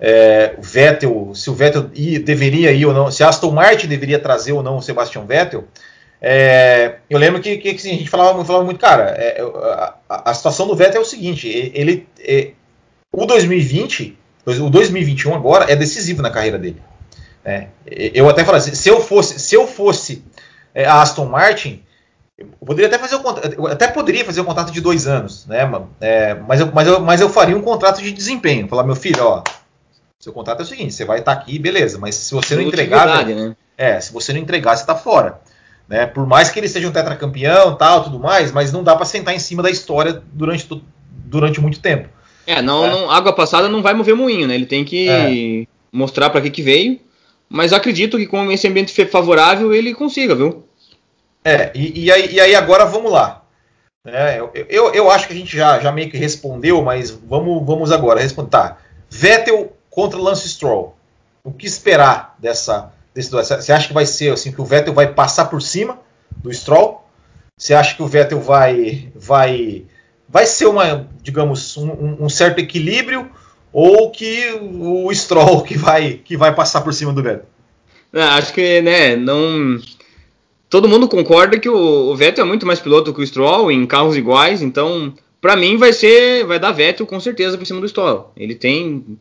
[0.00, 4.18] é, o Vettel, se o Vettel ia, deveria ir ou não, se Aston Martin deveria
[4.18, 5.64] trazer ou não o Sebastian Vettel,
[6.20, 9.42] é, eu lembro que, que a gente falava, falava muito, cara, é,
[10.08, 12.06] a, a, situação do Vettel é o seguinte, ele,
[13.12, 14.16] o 2020,
[14.46, 16.80] o 2021 agora é decisivo na carreira dele.
[17.44, 20.24] É, eu até falava, se eu fosse, se eu fosse
[20.74, 21.82] é, a Aston Martin,
[22.38, 25.68] eu poderia até fazer o até poderia fazer um contrato de dois anos, né?
[26.00, 28.68] É, mas, eu, mas, eu, mas eu faria um contrato de desempenho.
[28.68, 29.42] Falar, meu filho, ó,
[30.18, 33.26] seu contrato é o seguinte, você vai estar aqui, beleza, mas se você não entregar,
[33.26, 33.56] né?
[33.76, 35.40] é, se você não entregar, você está fora.
[35.88, 36.06] Né?
[36.06, 39.34] Por mais que ele seja um tetracampeão, tal, tudo mais, mas não dá para sentar
[39.34, 40.68] em cima da história durante,
[41.06, 42.08] durante muito tempo.
[42.46, 42.90] É, não, é.
[42.90, 44.54] não, água passada não vai mover moinho, né?
[44.54, 45.66] Ele tem que é.
[45.92, 47.00] mostrar para que que veio.
[47.52, 50.64] Mas acredito que com esse ambiente favorável ele consiga, viu?
[51.44, 53.44] É, e, e, aí, e aí, agora vamos lá.
[54.06, 57.92] É, eu, eu, acho que a gente já, já meio que respondeu, mas vamos, vamos
[57.92, 58.50] agora responder.
[58.50, 58.78] Tá.
[59.10, 60.96] Vettel contra Lance Stroll.
[61.44, 65.12] O que esperar dessa, desse Você acha que vai ser assim que o Vettel vai
[65.12, 65.98] passar por cima
[66.38, 67.04] do Stroll?
[67.58, 69.84] Você acha que o Vettel vai vai
[70.26, 73.30] vai ser uma, digamos, um, um certo equilíbrio
[73.72, 77.46] ou que o Stroll que vai que vai passar por cima do Vettel?
[78.12, 79.80] Não, acho que né, não
[80.68, 83.86] todo mundo concorda que o, o, Vettel é muito mais piloto que o Stroll em
[83.86, 87.88] carros iguais, então para mim vai ser vai dar Vettel com certeza por cima do
[87.88, 88.32] Stroll.
[88.36, 89.18] Ele tem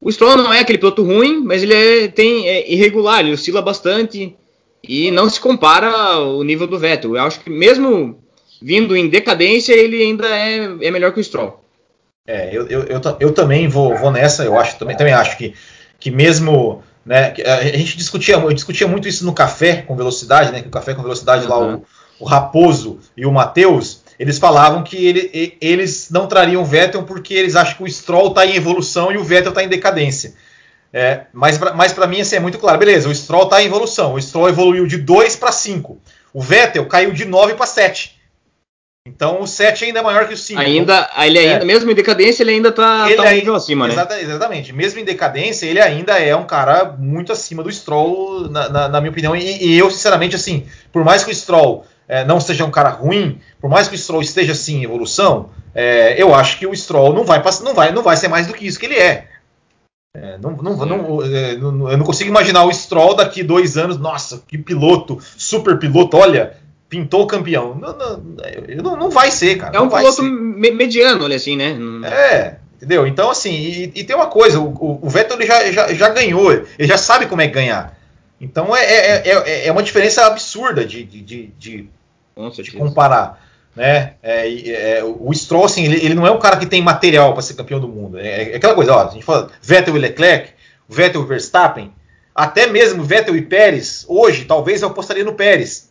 [0.00, 3.60] o Stroll não é aquele piloto ruim, mas ele é, tem, é irregular, ele oscila
[3.60, 4.34] bastante
[4.82, 7.16] e não se compara o nível do Vettel.
[7.16, 8.18] Eu acho que mesmo
[8.62, 11.59] vindo em decadência, ele ainda é, é melhor que o Stroll.
[12.26, 15.54] É, eu, eu, eu, eu também vou, vou, nessa, eu acho, também, também acho que,
[15.98, 16.82] que mesmo.
[17.04, 20.60] Né, a gente discutia, eu discutia muito isso no café com velocidade, né?
[20.60, 21.50] Que o café com velocidade uhum.
[21.50, 21.84] lá, o,
[22.20, 27.32] o Raposo e o Matheus, eles falavam que ele, eles não trariam o Vettel porque
[27.32, 30.34] eles acham que o Stroll está em evolução e o Vettel está em decadência.
[30.92, 32.78] É, mas mas para mim assim, é muito claro.
[32.78, 34.14] Beleza, o Stroll está em evolução.
[34.14, 35.98] O Stroll evoluiu de 2 para 5.
[36.34, 38.19] O Vettel caiu de 9 para 7.
[39.06, 40.60] Então o 7 ainda é maior que o 5.
[40.60, 41.64] Ainda, então, ele ainda, é.
[41.64, 43.94] mesmo em decadência, ele ainda está tá um nível acima, né?
[44.20, 44.72] Exatamente.
[44.74, 49.00] Mesmo em decadência, ele ainda é um cara muito acima do Stroll, na, na, na
[49.00, 49.34] minha opinião.
[49.34, 52.90] E, e, eu, sinceramente, assim, por mais que o Stroll é, não seja um cara
[52.90, 56.76] ruim, por mais que o Stroll esteja assim em evolução, é, eu acho que o
[56.76, 59.28] Stroll não vai, não, vai, não vai ser mais do que isso que ele é.
[60.14, 64.42] é não, não, não, é, eu não consigo imaginar o Stroll daqui dois anos, nossa,
[64.46, 66.59] que piloto, super piloto, olha,
[66.90, 67.74] pintou campeão.
[67.76, 67.96] Não,
[68.82, 69.74] não, não, vai ser, cara.
[69.76, 71.78] É um piloto mediano, olha assim, né?
[72.04, 73.06] É, entendeu?
[73.06, 76.52] Então, assim, e, e tem uma coisa, o, o Vettel ele já, já, já ganhou,
[76.52, 77.96] ele já sabe como é ganhar.
[78.40, 81.88] Então é, é, é, é uma diferença absurda de, de, de, de
[82.62, 83.44] de comparar.
[83.76, 84.14] Né?
[84.22, 87.42] É, é, o Stroll, assim, ele, ele, não é um cara que tem material para
[87.42, 88.18] ser campeão do mundo.
[88.18, 90.50] É, é, aquela coisa, ó, a gente fala Vettel e Leclerc,
[90.88, 91.92] Vettel e Verstappen,
[92.34, 95.89] até mesmo Vettel e Pérez, hoje, talvez eu apostaria no Pérez.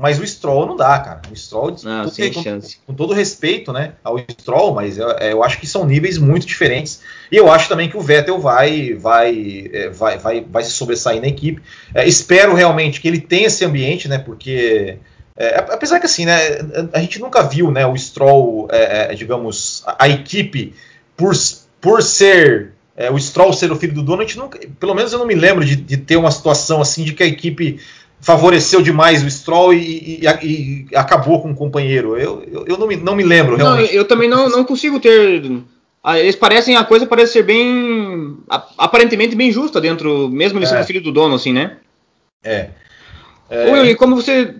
[0.00, 1.20] Mas o Stroll não dá, cara.
[1.30, 2.78] O Stroll, não, sem com, chance.
[2.86, 6.46] com todo respeito né, ao Stroll, mas eu, é, eu, acho que são níveis muito
[6.46, 7.02] diferentes.
[7.30, 11.20] E eu acho também que o Vettel vai, vai, é, vai, vai, vai se sobressair
[11.20, 11.60] na equipe.
[11.94, 14.16] É, espero realmente que ele tenha esse ambiente, né?
[14.16, 14.96] Porque
[15.36, 16.38] é, apesar que assim, né,
[16.94, 20.72] a gente nunca viu né, o Stroll, é, é, digamos, a, a, equipe,
[21.14, 21.34] por,
[21.78, 22.72] por ser
[23.12, 25.34] o Stroll ser o filho do dono, a gente nunca, pelo menos eu não me
[25.34, 27.80] lembro de, de ter uma situação assim de que a equipe
[28.20, 32.16] favoreceu demais o Stroll e, e, e, acabou com o companheiro.
[32.16, 33.92] Eu, eu, eu, não, me, não me lembro realmente.
[33.92, 35.42] Não, eu também não, não consigo ter.
[36.16, 38.36] Eles parecem, a coisa parece ser bem.
[38.76, 40.84] aparentemente bem justa dentro, mesmo ele sendo é.
[40.84, 41.76] filho do dono, assim, né?
[42.42, 42.70] É.
[43.50, 43.86] é.
[43.86, 44.54] e como você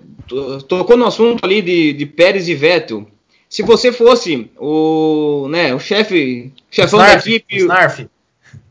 [0.69, 3.07] tocou no assunto ali de, de Pérez e Vettel.
[3.49, 7.57] Se você fosse o, né, o chefe, chefão Snarf, da equipe.
[7.57, 8.09] Snarf.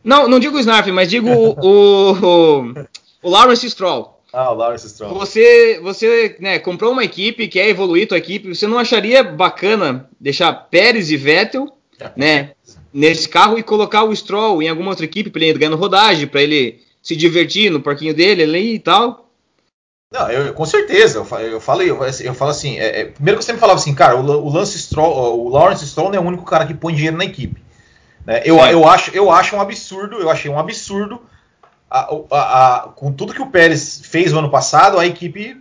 [0.02, 2.74] Não, não digo o Snarf, mas digo o, o,
[3.22, 4.19] o, Lawrence Stroll.
[4.32, 5.14] Ah, o Lawrence Stroll.
[5.16, 10.54] Você, você né, comprou uma equipe, quer evoluir tua equipe, você não acharia bacana deixar
[10.54, 11.68] Pérez e Vettel,
[12.00, 12.12] é.
[12.16, 12.52] né,
[12.94, 16.42] nesse carro e colocar o Stroll em alguma outra equipe para ele ganhar rodagem, para
[16.42, 19.30] ele se divertir no parquinho dele ali e tal?
[20.12, 21.20] Não, eu, com certeza.
[21.20, 22.80] Eu, eu falei, eu, eu falo assim.
[22.80, 25.86] É, é, primeiro que você me falava assim, cara, o, o Lance Stroll, o Lawrence
[25.88, 27.62] Stroll não é o único cara que põe dinheiro na equipe.
[28.26, 28.42] Né?
[28.44, 31.22] Eu, eu, acho, eu acho um absurdo, eu achei um absurdo
[31.90, 35.60] a, a, a, com tudo que o Pérez fez no ano passado, a equipe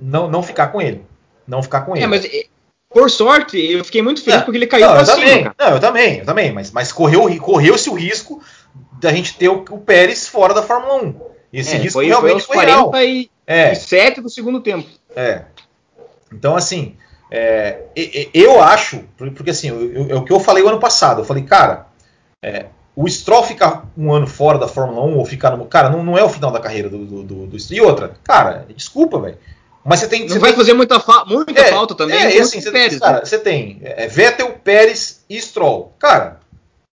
[0.00, 1.04] não, não ficar com ele.
[1.46, 2.04] Não ficar com é, ele.
[2.04, 2.26] É, mas
[2.88, 5.16] por sorte, eu fiquei muito feliz não, porque ele caiu não, pra cima.
[5.16, 8.42] Também, não, eu também, eu também, mas, mas correu, correu-se o risco
[8.98, 11.20] da gente ter o, o Pérez fora da Fórmula 1.
[11.52, 13.04] Esse é, risco foi, realmente foi, foi 40 real.
[13.04, 14.20] E, é.
[14.20, 14.88] do segundo tempo.
[15.14, 15.42] É.
[16.32, 16.96] Então, assim,
[17.30, 17.82] é,
[18.34, 19.04] eu acho,
[19.36, 19.68] porque assim,
[20.08, 21.86] é o que eu falei o ano passado, eu falei, cara,
[22.44, 22.66] é,
[23.02, 25.64] o Stroll ficar um ano fora da Fórmula 1 ou ficar no.
[25.64, 28.66] Cara, não, não é o final da carreira do, do, do, do E outra, cara,
[28.76, 29.38] desculpa, velho.
[29.82, 30.22] Mas você tem.
[30.22, 32.18] Não você vai tem, fazer muita, fa muita é, falta também.
[32.18, 33.24] É, assim, você, Pérez, cara, né?
[33.24, 35.94] você tem é, Vettel, Pérez e Stroll.
[35.98, 36.40] Cara,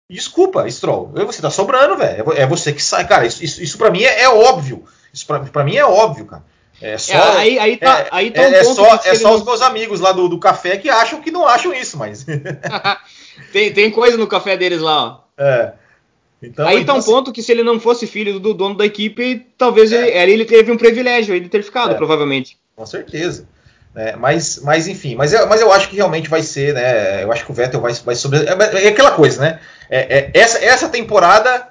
[0.07, 1.11] desculpa, Stroll.
[1.25, 2.33] Você tá sobrando, velho.
[2.33, 3.07] É você que sai.
[3.07, 4.83] Cara, isso, isso, isso pra mim é, é óbvio.
[5.11, 6.43] Isso pra, pra mim é óbvio, cara.
[6.79, 9.35] É só, é, aí, aí tá, é, aí tá um é, só, é só não...
[9.37, 12.25] os meus amigos lá do, do café que acham que não acham isso, mas.
[13.51, 15.19] tem, tem coisa no café deles lá, ó.
[15.37, 15.73] É.
[16.45, 18.85] Então, aí está um assim, ponto que se ele não fosse filho do dono da
[18.85, 20.21] equipe, talvez é.
[20.23, 22.57] ele, ele teve um privilégio ele ter ficado, é, provavelmente.
[22.75, 23.47] Com certeza.
[23.95, 27.23] É, mas, mas enfim, mas eu, mas eu acho que realmente vai ser, né?
[27.23, 28.39] Eu acho que o Vettel vai, vai sobre.
[28.39, 29.59] É, é aquela coisa, né?
[29.89, 31.69] É, é, essa, essa temporada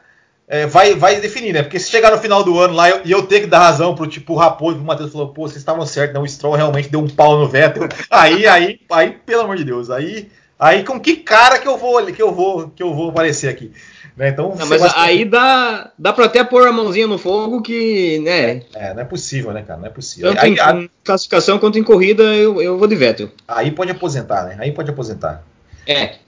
[0.49, 1.63] é, vai, vai definir, né?
[1.63, 3.95] Porque se chegar no final do ano lá e eu, eu, ter que dar razão
[3.95, 6.21] pro tipo o Raposo, o Matheus falou, pô, vocês estavam certos, né?
[6.21, 7.89] O Stroll realmente deu um pau no Vettel.
[8.11, 10.31] Aí, aí, aí, pelo amor de Deus, aí,
[10.65, 13.73] aí com que cara que eu vou que eu vou que eu vou aparecer aqui?
[14.17, 14.29] Né?
[14.29, 18.63] Então, não, mas aí dá, dá pra até pôr a mãozinha no fogo que, né?
[18.73, 19.81] É, não é possível, né, cara?
[19.81, 20.31] Não é possível.
[20.31, 23.31] Tanto aí, em, classificação quanto em corrida, eu, eu vou de Vettel.
[23.47, 24.57] Aí pode aposentar, né?
[24.61, 25.43] Aí pode aposentar.
[25.85, 26.19] É.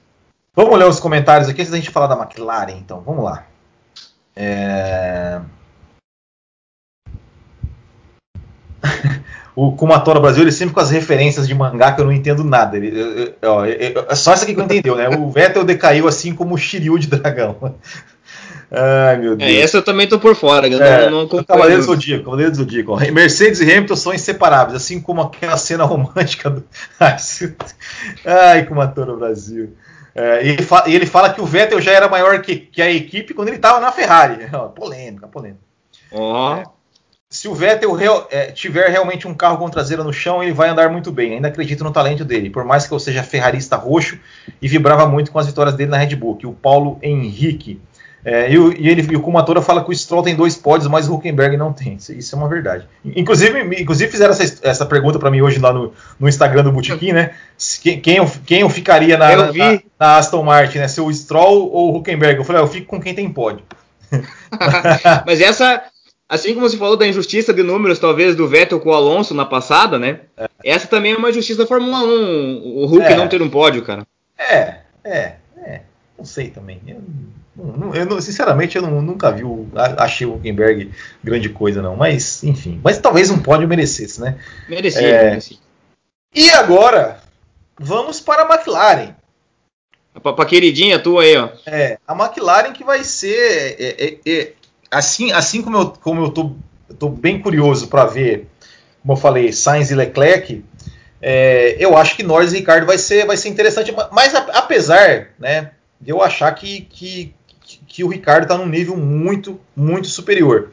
[0.53, 3.01] Vamos ler os comentários aqui antes da gente falar da McLaren, então.
[3.03, 3.47] Vamos lá.
[4.35, 5.41] É...
[9.57, 12.77] o Kumatora Brasil, ele sempre com as referências de mangá que eu não entendo nada.
[12.77, 15.09] Ele, eu, eu, eu, é só essa aqui que eu entendeu, né?
[15.09, 17.57] O Vettel decaiu assim como o Shiryu de dragão.
[18.71, 19.51] Ai, meu é, Deus.
[19.51, 22.51] É, essa eu também tô por fora, eu é, não, não Cavaleiro do Zodíaco, Cavaleiro
[22.51, 22.97] do Zodíaco.
[23.13, 26.63] Mercedes e Hamilton são inseparáveis, assim como aquela cena romântica do.
[28.27, 29.73] Ai, Kumatora Brasil.
[30.15, 32.83] É, e, ele fala, e, ele fala que o Vettel já era maior que, que
[32.83, 34.47] a equipe quando ele estava na Ferrari.
[34.77, 35.61] polêmica, polêmica.
[36.11, 36.57] Oh.
[36.57, 36.65] É,
[37.29, 40.69] se o Vettel real, é, tiver realmente um carro com traseira no chão, ele vai
[40.69, 41.35] andar muito bem.
[41.35, 44.19] Ainda acredito no talento dele, por mais que eu seja ferrarista roxo
[44.63, 46.37] e vibrava muito com as vitórias dele na Red Bull.
[46.37, 47.81] Que o Paulo Henrique.
[48.25, 50.89] É, e, o, e, ele, e o Kumatora fala que o Stroll tem dois pódios,
[50.89, 51.95] mas o Huckenberg não tem.
[51.95, 52.87] Isso, isso é uma verdade.
[53.05, 57.13] Inclusive, inclusive fizeram essa, essa pergunta para mim hoje lá no, no Instagram do Botequim,
[57.13, 57.35] né?
[57.81, 60.89] Quem, quem, eu, quem eu ficaria na, eu na, na, Aston Martin, né?
[60.89, 62.39] Se o Stroll ou o Huckenberg?
[62.39, 63.65] Eu falei, ah, eu fico com quem tem pódio.
[65.25, 65.85] mas essa,
[66.29, 69.45] assim como você falou da injustiça de números, talvez, do Vettel com o Alonso na
[69.45, 70.21] passada, né?
[70.37, 70.49] É.
[70.65, 73.17] Essa também é uma injustiça da Fórmula 1, o Hulk é.
[73.17, 74.07] não ter um pódio, cara.
[74.39, 75.81] É, é, é.
[76.19, 76.81] Não sei também.
[76.87, 77.01] Eu,
[77.95, 80.91] eu sinceramente, eu não, nunca vi, o, achei o Huckenberg
[81.23, 81.97] grande coisa, não.
[81.97, 82.81] Mas, enfim.
[82.83, 84.39] Mas talvez um pódio merecesse, né?
[84.69, 85.59] Merecia, é, merecia.
[86.35, 87.21] E agora,
[87.79, 89.15] vamos para a McLaren.
[90.23, 91.51] Pra, pra queridinha tua aí, ó.
[91.67, 93.77] É, a McLaren que vai ser.
[93.79, 94.53] É, é, é
[94.91, 96.53] assim, assim como eu, como eu tô,
[96.89, 98.49] eu tô bem curioso para ver,
[99.03, 100.65] como eu falei, Sainz e Leclerc,
[101.21, 105.73] é, eu acho que Norris e Ricardo vai ser, vai ser interessante, mas apesar né,
[106.01, 107.35] de eu achar que, que,
[107.87, 110.71] que o Ricardo está num nível muito, muito superior.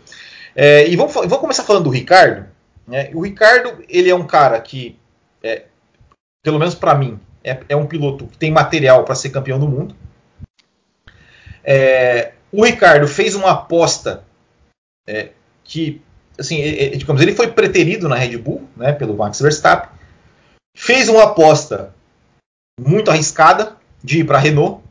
[0.56, 2.45] É, e vamos, vamos, começar falando do Ricardo.
[2.88, 3.10] Né?
[3.13, 4.97] O Ricardo, ele é um cara que,
[5.41, 5.63] é,
[6.43, 9.67] pelo menos para mim, é, é, um piloto que tem material para ser campeão do
[9.67, 9.95] mundo.
[11.63, 14.24] É, o Ricardo fez uma aposta
[15.08, 15.32] é,
[15.63, 16.02] que,
[16.39, 16.62] assim,
[16.96, 19.89] digamos, ele foi preterido na Red Bull, né, pelo Max Verstappen.
[20.78, 21.94] Fez uma aposta
[22.80, 24.84] muito arriscada de ir para a Renault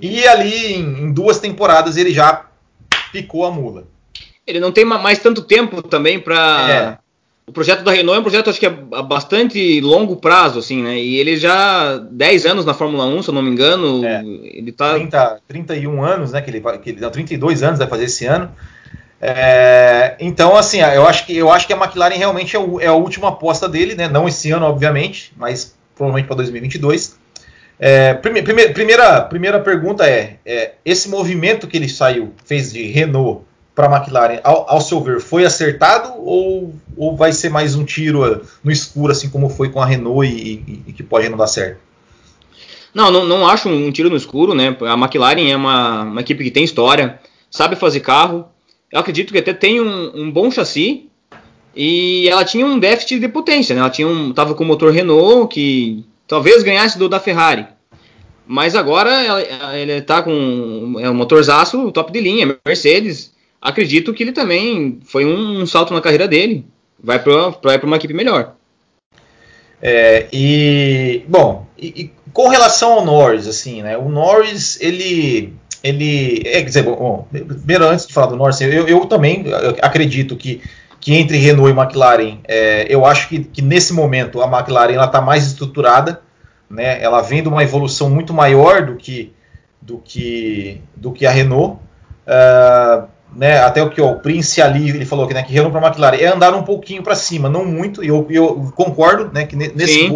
[0.00, 2.46] e ali, em, em duas temporadas, ele já
[3.12, 3.86] picou a mula.
[4.46, 6.98] Ele não tem mais tanto tempo também para.
[7.48, 10.98] O projeto da Renault é um projeto, acho que é bastante longo prazo, assim, né?
[10.98, 14.04] E ele já 10 anos na Fórmula 1, se eu não me engano.
[14.04, 14.20] É.
[14.24, 14.94] Ele tá.
[14.94, 16.40] 30, 31 anos, né?
[16.42, 18.50] Que ele, que ele, não, 32 anos vai fazer esse ano.
[19.20, 22.86] É, então, assim, eu acho, que, eu acho que a McLaren realmente é, o, é
[22.86, 24.08] a última aposta dele, né?
[24.08, 27.16] Não esse ano, obviamente, mas provavelmente para 2022.
[27.78, 32.86] É, prime, prime, primeira, primeira pergunta é, é, esse movimento que ele saiu, fez de
[32.86, 33.42] Renault
[33.76, 37.84] para a McLaren, ao, ao, seu ver, foi acertado ou, ou vai ser mais um
[37.84, 41.38] tiro no escuro, assim como foi com a Renault e, e, e que pode não
[41.38, 41.78] dar certo?
[42.92, 44.74] Não, não, não acho um tiro no escuro, né?
[44.80, 48.48] A McLaren é uma, uma equipe que tem história, sabe fazer carro.
[48.90, 51.08] Eu acredito que até tem um, um bom chassi
[51.74, 53.82] e ela tinha um déficit de potência, né?
[53.82, 57.66] Ela tinha um, tava com o motor Renault que Talvez ganhasse do da Ferrari.
[58.46, 59.10] Mas agora
[59.76, 63.32] ele está com é um motorzaço top de linha, Mercedes.
[63.66, 66.64] Acredito que ele também foi um, um salto na carreira dele.
[67.02, 68.54] Vai para uma equipe melhor.
[69.82, 73.98] É, e bom, e, e, com relação ao Norris, assim, né?
[73.98, 75.52] O Norris, ele,
[75.82, 79.44] ele, é, quer dizer, bom, primeiro antes de falar do Norris, eu, eu também
[79.82, 80.62] acredito que
[81.00, 85.20] que entre Renault e McLaren, é, eu acho que, que, nesse momento a McLaren está
[85.20, 86.20] mais estruturada,
[86.68, 87.00] né?
[87.00, 89.32] ela vem de uma evolução muito maior do que,
[89.80, 91.78] do que, do que a Renault.
[92.26, 95.72] Uh, né, até o que ó, o Prince ali ele falou que, né, que Renault
[95.72, 99.30] para a McLaren é andar um pouquinho para cima, não muito, e eu, eu concordo
[99.32, 100.08] né, que nesse,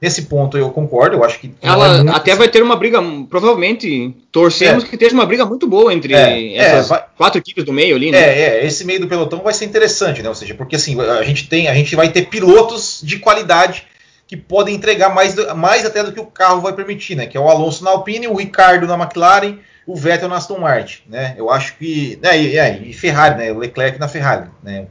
[0.00, 1.54] Nesse ponto eu concordo, eu acho que.
[1.62, 2.38] Ela é até assim.
[2.38, 4.86] vai ter uma briga, provavelmente, torcemos é.
[4.86, 7.96] que esteja uma briga muito boa entre é, é essas vai, quatro equipes do meio
[7.96, 8.18] ali, né?
[8.18, 10.28] É, é, esse meio do pelotão vai ser interessante, né?
[10.28, 13.84] Ou seja, porque assim, a gente tem, a gente vai ter pilotos de qualidade
[14.28, 17.26] que podem entregar mais, mais até do que o carro vai permitir, né?
[17.26, 21.02] Que é o Alonso na Alpine, o Ricardo na McLaren, o Vettel na Aston Martin,
[21.08, 21.34] né?
[21.38, 23.52] Eu acho que, né, e, é, e Ferrari, né?
[23.52, 24.86] O Leclerc na Ferrari, né?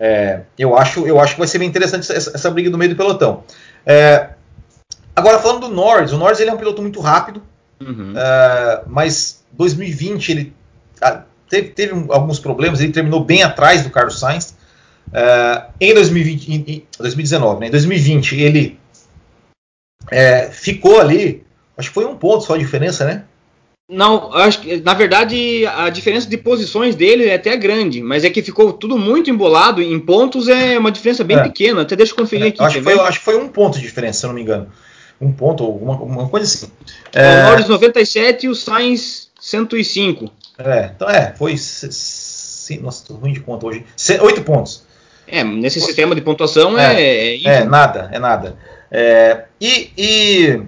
[0.00, 2.90] É, eu acho, eu acho que vai ser bem interessante essa, essa briga no meio
[2.90, 3.44] do pelotão.
[3.84, 4.30] É,
[5.14, 7.42] agora falando do Norris, o Norris ele é um piloto muito rápido,
[7.80, 8.14] uhum.
[8.16, 10.54] É, mas 2020 ele
[11.48, 14.56] teve, teve, alguns problemas, ele terminou bem atrás do Carlos Sainz.
[15.12, 17.66] É, em 2020, em, em 2019, né?
[17.66, 18.78] Em 2020 ele
[20.10, 21.44] é, ficou ali,
[21.76, 23.24] acho que foi um ponto só a diferença, né?
[23.88, 28.28] Não, acho que na verdade a diferença de posições dele é até grande, mas é
[28.28, 29.80] que ficou tudo muito embolado.
[29.80, 31.42] Em pontos é uma diferença bem é.
[31.42, 31.82] pequena.
[31.82, 32.62] Até deixa eu conferir é, aqui.
[32.62, 34.68] Acho que, foi, acho que, foi, um ponto de diferença, se eu não me engano.
[35.18, 36.70] Um ponto, alguma, alguma coisa assim.
[37.14, 37.46] É...
[37.46, 40.30] O Norris 97 e o Sainz 105.
[40.58, 41.52] É, então é, foi.
[42.82, 43.86] Nossa, tô ruim de conta hoje.
[44.20, 44.86] Oito pontos.
[45.26, 47.00] É, nesse sistema de pontuação é.
[47.00, 48.56] É, é, é nada, é nada.
[48.90, 50.62] É, e, e,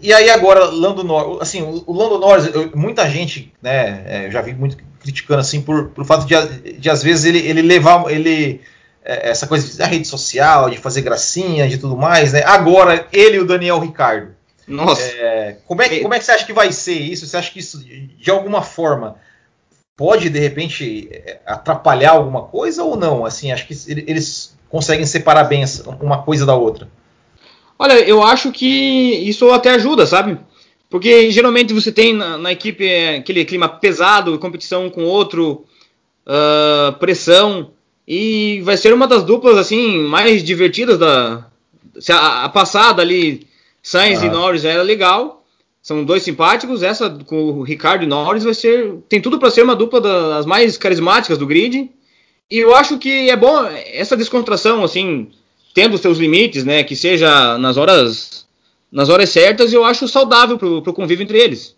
[0.00, 4.30] e aí agora, Lando Norris, assim, o Lando Norris, eu, muita gente, né, é, eu
[4.30, 8.10] já vi muito criticando assim por, por fato de, de às vezes ele, ele levar
[8.10, 8.62] ele
[9.04, 12.42] é, essa coisa da rede social, de fazer gracinha, de tudo mais, né?
[12.46, 14.34] Agora ele e o Daniel Ricardo.
[14.66, 15.02] Nossa.
[15.02, 17.26] É, como, é, como é que você acha que vai ser isso?
[17.26, 19.16] Você acha que isso, de alguma forma,
[19.94, 21.10] pode de repente
[21.44, 23.26] atrapalhar alguma coisa ou não?
[23.26, 25.62] Assim, acho que eles conseguem separar bem
[26.00, 26.88] uma coisa da outra.
[27.78, 30.38] Olha, eu acho que isso até ajuda, sabe?
[30.88, 35.64] Porque geralmente você tem na, na equipe aquele clima pesado, competição com outro,
[36.26, 37.72] uh, pressão,
[38.06, 41.46] e vai ser uma das duplas assim mais divertidas da.
[42.10, 43.46] A, a passada ali,
[43.82, 44.26] Sainz ah.
[44.26, 45.44] e Norris era legal,
[45.82, 46.82] são dois simpáticos.
[46.82, 48.94] Essa com o Ricardo e Norris vai ser.
[49.08, 51.90] Tem tudo para ser uma dupla das mais carismáticas do grid.
[52.50, 55.30] E eu acho que é bom essa descontração, assim,
[55.74, 56.82] tendo seus limites, né?
[56.82, 58.46] Que seja nas horas
[58.90, 61.76] nas horas certas, eu acho saudável para o convívio entre eles.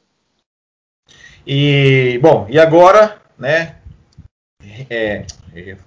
[1.46, 3.76] E bom, e agora, né?
[4.90, 5.78] É, eu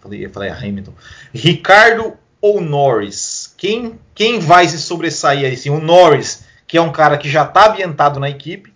[0.00, 0.92] falei, eu falei Hamilton.
[1.32, 3.54] Ricardo ou Norris?
[3.56, 5.56] Quem, quem vai se sobressair aí?
[5.56, 8.72] Sim, o Norris que é um cara que já está ambientado na equipe,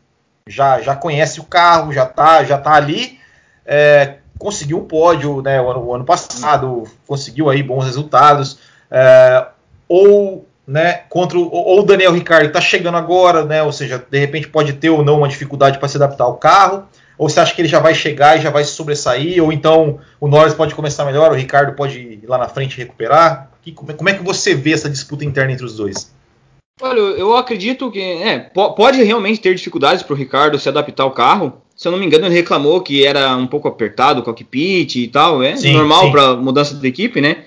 [0.47, 3.19] já, já conhece o carro, já está já tá ali,
[3.65, 8.59] é, conseguiu um pódio né, o, ano, o ano passado, conseguiu aí bons resultados,
[8.91, 9.47] é,
[9.89, 14.49] ou né, contra o, ou Daniel Ricciardo está chegando agora, né, ou seja, de repente
[14.49, 16.85] pode ter ou não uma dificuldade para se adaptar ao carro,
[17.17, 20.01] ou você acha que ele já vai chegar e já vai se sobressair, ou então
[20.21, 23.51] o Norris pode começar melhor, o Ricardo pode ir lá na frente recuperar?
[23.75, 26.15] como é que você vê essa disputa interna entre os dois?
[26.81, 31.11] Olha, eu acredito que é, pode realmente ter dificuldades para o Ricardo se adaptar ao
[31.11, 31.55] carro.
[31.75, 35.09] Se eu não me engano, ele reclamou que era um pouco apertado o cockpit e
[35.09, 35.43] tal.
[35.43, 37.45] É sim, normal para mudança de equipe, né?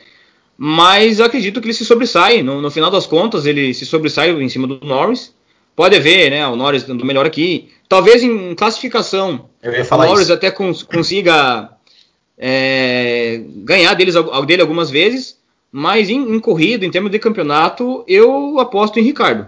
[0.61, 2.43] Mas acredito que ele se sobressai.
[2.43, 5.33] No, no, final das contas, ele se sobressai em cima do Norris.
[5.75, 6.45] Pode haver, né?
[6.47, 7.69] O Norris dando melhor aqui.
[7.87, 10.33] Talvez em classificação, o Norris isso.
[10.33, 11.69] até cons consiga
[12.37, 15.39] é, ganhar deles, dele algumas vezes
[15.71, 19.47] mas em, em corrida, em termos de campeonato, eu aposto em Ricardo.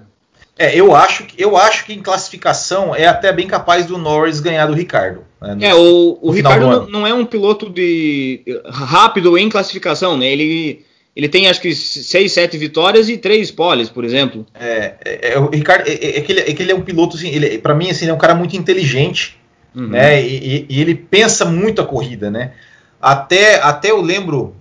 [0.58, 4.68] É, eu acho, eu acho que em classificação é até bem capaz do Norris ganhar
[4.68, 5.22] do Ricardo.
[5.42, 10.16] Né, no, é, o, o Ricardo não, não, é um piloto de rápido em classificação,
[10.18, 10.28] né?
[10.28, 14.46] Ele, ele tem acho que 6, 7 vitórias e 3 poles, por exemplo.
[14.54, 16.82] É, é, é o Ricardo é, é, é, que ele, é que ele é um
[16.82, 19.38] piloto, assim, ele, para mim, assim, ele é um cara muito inteligente,
[19.76, 19.88] uhum.
[19.88, 20.22] né?
[20.22, 22.54] E, e, ele pensa muito a corrida, né?
[23.02, 24.56] Até, até eu lembro,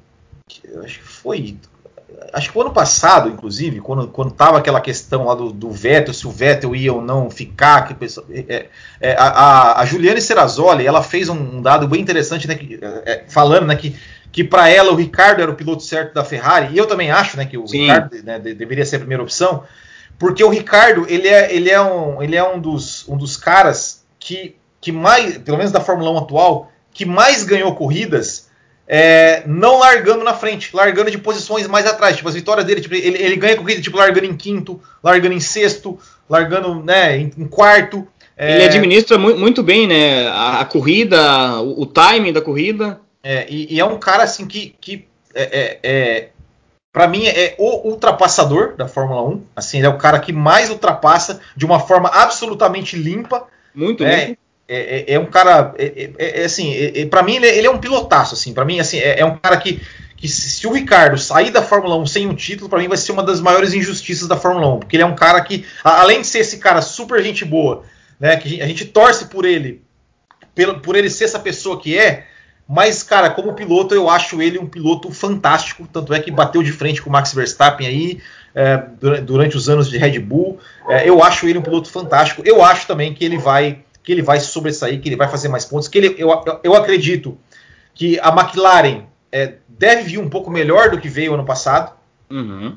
[0.83, 1.57] acho que foi.
[2.33, 6.15] Acho que o ano passado, inclusive, quando, quando tava aquela questão lá do, do Vettel,
[6.15, 8.67] se o Vettel ia ou não ficar, que pessoa, é,
[9.01, 13.67] é, a, a Juliane Serrazoli, ela fez um dado bem interessante, né, que, é, falando
[13.67, 13.97] né, que,
[14.33, 17.37] que para ela o Ricardo era o piloto certo da Ferrari, e eu também acho
[17.37, 17.83] né, que o Sim.
[17.83, 19.65] Ricardo né, deveria ser a primeira opção,
[20.19, 24.05] porque o Ricardo ele é, ele é, um, ele é um, dos, um dos caras
[24.19, 28.51] que, que mais, pelo menos da Fórmula 1 atual, que mais ganhou corridas
[28.93, 32.17] é, não largando na frente, largando de posições mais atrás.
[32.17, 35.39] Tipo, as vitórias dele, tipo, ele, ele ganha corrida, tipo, largando em quinto, largando em
[35.39, 35.97] sexto,
[36.29, 38.05] largando né, em, em quarto.
[38.37, 38.57] É...
[38.57, 43.01] Ele administra muito, muito bem né, a, a corrida, o, o, timing da corrida.
[43.23, 46.29] É, e, e, é um cara assim que, que é, é, é
[46.93, 49.45] para mim é o ultrapassador da Fórmula 1.
[49.55, 53.47] Assim, ele é o cara que mais ultrapassa de uma forma absolutamente limpa.
[53.75, 54.27] Muito né?
[54.27, 54.41] limpo
[54.73, 56.73] é, é, é, um cara, é, é, assim,
[57.11, 59.83] para mim ele, ele, é um pilotaço, assim, para mim assim é, um cara que,
[60.17, 63.11] que se o Ricardo sair da Fórmula 1 sem um título, para mim vai ser
[63.11, 66.29] uma das maiores injustiças da Fórmula 1, porque ele é um cara que, além de
[66.29, 67.83] ser esse cara super gente boa,
[68.21, 69.83] né, que a gente torce por ele,
[70.55, 72.29] por, por ele ser essa pessoa que é,
[72.73, 75.89] mas, cara, como piloto, eu acho ele um piloto fantástico.
[75.93, 78.21] Tanto é que bateu de frente com o Max Verstappen aí
[78.55, 78.77] é,
[79.25, 80.57] durante os anos de Red Bull.
[80.89, 82.43] É, eu acho ele um piloto fantástico.
[82.45, 85.65] Eu acho também que ele vai que ele vai sobressair, que ele vai fazer mais
[85.65, 86.31] pontos, que ele, eu,
[86.63, 87.37] eu, acredito
[87.93, 89.03] que a McLaren
[89.33, 91.93] é, deve vir um pouco melhor do que veio ano passado.
[92.31, 92.77] Uhum.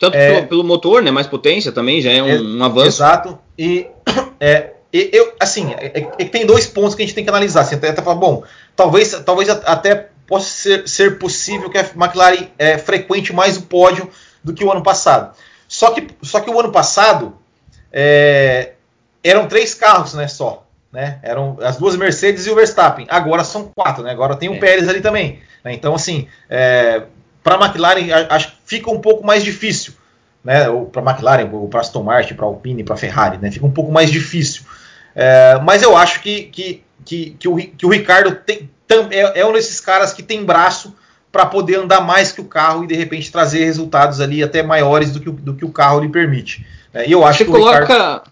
[0.00, 1.12] Tanto é, pelo, pelo, motor, né?
[1.12, 2.88] Mais potência também, já é um, um avanço.
[2.88, 3.38] Exato.
[3.56, 3.86] E
[4.40, 7.60] é, eu, assim, é, tem dois pontos que a gente tem que analisar.
[7.60, 8.42] Assim, até, até falar, bom,
[8.78, 14.08] talvez, talvez até possa ser, ser possível que a McLaren é, frequente mais o pódio
[14.42, 15.34] do que o ano passado.
[15.66, 17.36] Só que, só que o ano passado
[17.92, 18.74] é,
[19.22, 20.64] eram três carros, né, só.
[20.92, 21.18] Né?
[21.24, 23.04] Eram as duas Mercedes e o Verstappen.
[23.10, 24.12] Agora são quatro, né?
[24.12, 24.58] Agora tem o é.
[24.58, 25.40] Pérez ali também.
[25.62, 25.74] Né?
[25.74, 27.02] Então, assim, é,
[27.42, 29.92] para a McLaren acho que fica um pouco mais difícil.
[30.42, 30.64] Né?
[30.92, 33.50] Para a McLaren, para Aston Martin, para a Alpine, para a Ferrari, né?
[33.50, 34.62] Fica um pouco mais difícil.
[35.20, 38.70] É, mas eu acho que, que, que, que, o, que o Ricardo tem,
[39.10, 40.94] é, é um desses caras que tem braço
[41.32, 45.10] para poder andar mais que o carro e de repente trazer resultados ali até maiores
[45.10, 46.64] do que, do que o carro lhe permite.
[46.94, 48.30] É, e eu acho você que coloca, Ricardo...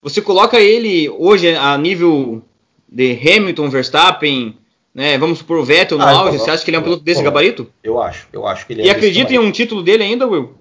[0.00, 2.42] Você coloca ele hoje a nível
[2.88, 4.56] de Hamilton, Verstappen,
[4.94, 5.18] né?
[5.18, 6.38] Vamos supor o Vettel no ah, auge.
[6.38, 7.70] Você acha que ele é um piloto desse gabarito?
[7.84, 8.86] Eu acho, eu acho que ele é.
[8.86, 10.54] E acredita em um título dele ainda, Will?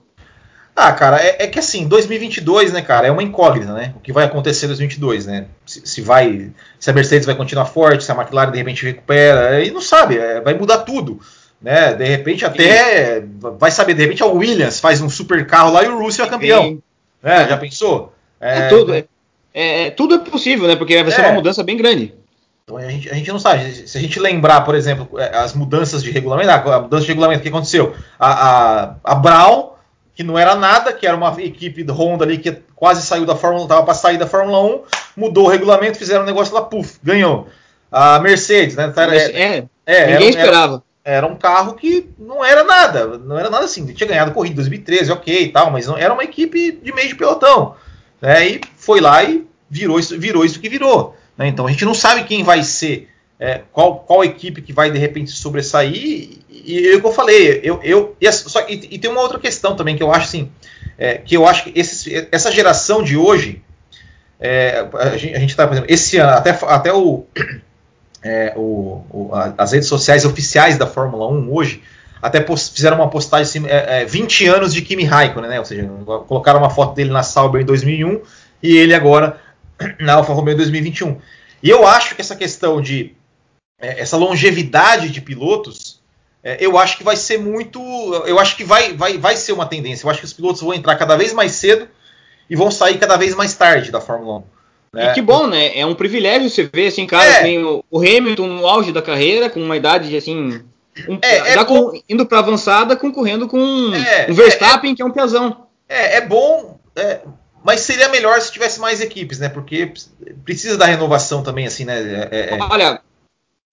[0.76, 3.94] Ah, cara, é, é, que assim, 2022, né, cara, é uma incógnita, né?
[3.96, 5.46] O que vai acontecer em 2022, né?
[5.66, 9.52] Se, se, vai, se a Mercedes vai continuar forte, se a McLaren de repente recupera,
[9.52, 11.22] aí não sabe, é, vai mudar tudo,
[11.62, 11.94] né?
[11.94, 13.40] De repente até Sim.
[13.58, 16.30] vai saber, de repente a Williams faz um super carro lá e o Russell é
[16.30, 16.78] campeão,
[17.24, 17.48] né?
[17.48, 18.14] Já pensou?
[18.42, 19.06] É, tudo, é,
[19.54, 20.76] é, tudo é possível, né?
[20.76, 22.14] Porque vai ser uma mudança bem grande.
[22.66, 23.88] Então a gente, a gente não sabe.
[23.88, 27.48] Se a gente lembrar, por exemplo, as mudanças de regulamento, a mudança de regulamento que
[27.48, 29.75] aconteceu, a, a, a Brown
[30.16, 33.64] que não era nada, que era uma equipe Honda ali que quase saiu da Fórmula
[33.64, 34.82] 1, estava para sair da Fórmula 1,
[35.18, 37.48] mudou o regulamento, fizeram um negócio lá, puf, ganhou.
[37.92, 38.92] A Mercedes, né?
[38.96, 40.84] Era, é, é, ninguém era, esperava.
[41.04, 43.86] Era, era, um carro que não era nada, não era nada assim.
[43.94, 47.10] Tinha ganhado corrida em 2013, ok e tal, mas não, era uma equipe de meio
[47.10, 47.76] de pelotão.
[48.22, 51.16] Né, e foi lá e virou isso, virou isso que virou.
[51.38, 53.10] Né, então a gente não sabe quem vai ser
[53.40, 55.94] é, qual, qual equipe que vai de repente sobressair.
[55.94, 59.40] E, é o que eu falei, eu, eu e, só, e, e, tem uma outra
[59.40, 60.52] questão também que eu acho assim,
[60.98, 63.62] é, que eu acho que esse, essa geração de hoje,
[64.40, 67.26] é, a gente está, por exemplo, esse ano, até, até o,
[68.24, 71.84] é, o, o, as redes sociais oficiais da Fórmula 1 hoje,
[72.22, 75.60] até fizeram uma postagem assim, é, 20 é, anos de Kimi Raikkonen, né?
[75.60, 75.88] Ou seja,
[76.28, 78.22] colocaram uma foto dele na Sauber em 2001
[78.64, 79.40] e ele agora
[80.00, 81.18] na Alfa Romeo em 2021.
[81.62, 83.16] E eu acho que essa questão de
[83.86, 86.02] é, essa longevidade de pilotos,
[86.44, 87.80] é, eu acho que vai ser muito.
[88.26, 90.06] Eu acho que vai, vai, vai ser uma tendência.
[90.06, 91.88] Eu acho que os pilotos vão entrar cada vez mais cedo
[92.50, 94.44] e vão sair cada vez mais tarde da Fórmula 1.
[94.94, 95.12] Né?
[95.12, 95.78] E que bom, né?
[95.78, 97.42] É um privilégio você ver assim, cara, é.
[97.42, 100.62] tem o, Hamilton no auge da carreira, com uma idade assim.
[101.10, 105.06] Um, é, é com, indo para avançada, concorrendo com é, um Verstappen, é, que é
[105.06, 105.66] um piazão.
[105.90, 106.80] É, é bom,
[107.64, 109.50] mas seria melhor se tivesse mais equipes, né?
[109.50, 109.92] Porque
[110.46, 112.30] precisa da renovação também, assim, né?
[112.70, 113.02] Olha,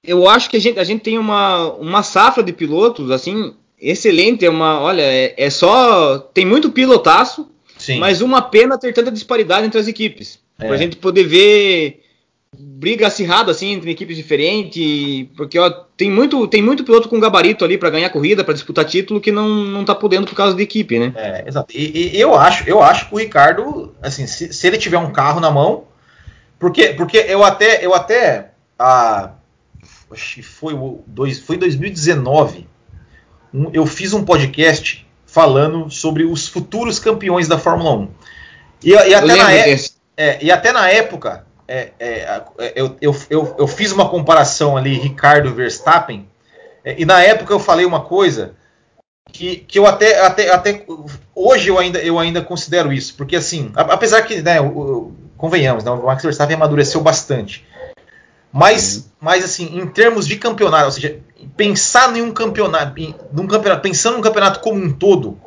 [0.05, 4.45] eu acho que a gente, a gente tem uma, uma safra de pilotos, assim, excelente.
[4.45, 6.19] É uma, olha, é, é só.
[6.19, 7.49] Tem muito pilotaço,
[7.79, 7.99] Sim.
[7.99, 10.41] mas uma pena ter tanta disparidade entre as equipes.
[10.59, 10.67] É.
[10.67, 12.03] Pra gente poder ver
[12.55, 17.65] briga acirrada assim entre equipes diferentes, porque ó, tem muito tem muito piloto com gabarito
[17.65, 20.63] ali para ganhar corrida, para disputar título que não, não tá podendo por causa de
[20.63, 21.13] equipe, né?
[21.17, 21.75] É, exato.
[21.75, 25.13] E, e, eu acho, eu acho que o Ricardo, assim, se, se, ele tiver um
[25.13, 25.85] carro na mão,
[26.59, 29.33] porque porque eu até eu até a
[30.13, 30.75] acho que foi,
[31.07, 32.67] dois, foi em 2019,
[33.53, 38.09] um, eu fiz um podcast falando sobre os futuros campeões da Fórmula 1.
[38.85, 39.77] E, e, até, na é,
[40.17, 44.77] é, e até na época, é, é, é, eu, eu, eu, eu, fiz uma comparação
[44.77, 46.29] ali, Ricardo Verstappen,
[46.85, 48.55] e na época eu falei uma coisa
[49.33, 50.85] que, que eu até, até, até
[51.35, 54.57] hoje eu ainda, eu ainda considero isso, porque assim, apesar que, né,
[55.37, 57.65] convenhamos, né, o Max Verstappen amadureceu bastante.
[58.53, 59.03] Mas, uhum.
[59.21, 61.21] mas assim, em termos de campeonato, ou seja,
[61.57, 65.41] pensar em um campeonato, em, num campeonato, pensando num campeonato como um todo,